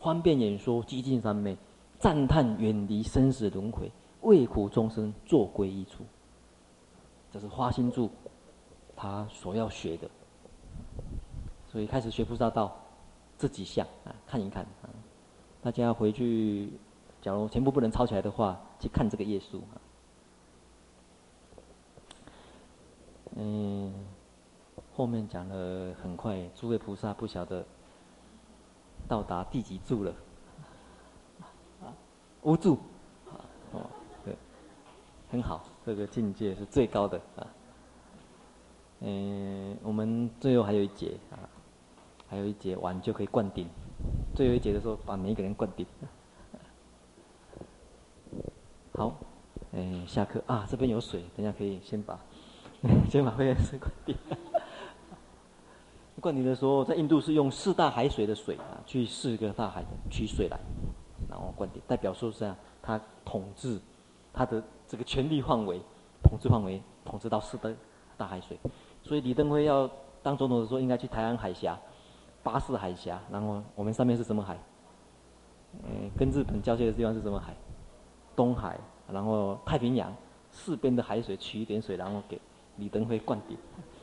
[0.00, 1.56] 方便演说，极尽三昧，
[1.98, 3.90] 赞叹远离生死轮回，
[4.22, 6.04] 为苦众生作归一处。
[7.32, 8.10] 这是华歆助
[8.94, 10.08] 他所要学的。
[11.70, 12.76] 所以开始学菩萨道，
[13.36, 14.88] 这几项啊，看一看啊。
[15.60, 16.70] 大家回去，
[17.24, 19.62] 假如全部不能抄起来的话，去看这个页数。
[23.34, 23.94] 嗯，
[24.94, 27.64] 后面讲了很快，诸位菩萨不晓得
[29.08, 30.14] 到达第几柱了，
[31.80, 31.88] 啊，
[32.44, 32.74] 无柱，
[33.30, 33.40] 啊，
[33.72, 33.86] 哦，
[34.22, 34.36] 对，
[35.30, 37.46] 很好，这个境界是最高的啊。
[39.00, 41.48] 嗯，我们最后还有一节啊，
[42.28, 43.66] 还有一节完就可以灌顶，
[44.36, 45.86] 最后一节的时候把每一个人灌顶。
[48.96, 49.12] 好，
[49.72, 52.16] 嗯，下课啊，这边有水，等下可以先把。
[53.10, 54.14] 先把会员师灌掉。
[56.20, 60.56] 灌顶的时候，在印度是用四大海水的水啊，去四个大海取水来，
[61.28, 63.80] 然后灌顶，代表说是啊，他统治
[64.32, 65.80] 他的这个权力范围，
[66.22, 67.68] 统治范围统治到四大
[68.16, 68.56] 大海水。
[69.02, 69.90] 所以李登辉要
[70.22, 71.76] 当总统的时候，应该去台湾海峡、
[72.44, 74.56] 巴士海峡，然后我们上面是什么海？
[75.82, 77.56] 嗯，跟日本交界的地方是什么海？
[78.36, 78.78] 东海，
[79.10, 80.14] 然后太平洋
[80.50, 82.40] 四边的海水取一点水，然后给。
[82.76, 83.56] 李登辉灌顶，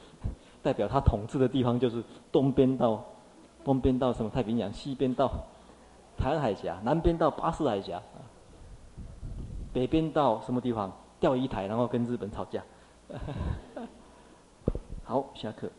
[0.64, 2.02] 代表他统治的地方就是
[2.32, 3.04] 东边到
[3.66, 5.30] 东边到什么太平洋，西边到
[6.18, 8.02] 台湾海峡，南边到巴士海峡，
[9.74, 10.90] 北边到什么地方？
[11.20, 12.64] 钓鱼台，然后跟日本吵架。
[15.04, 15.70] 好，下课。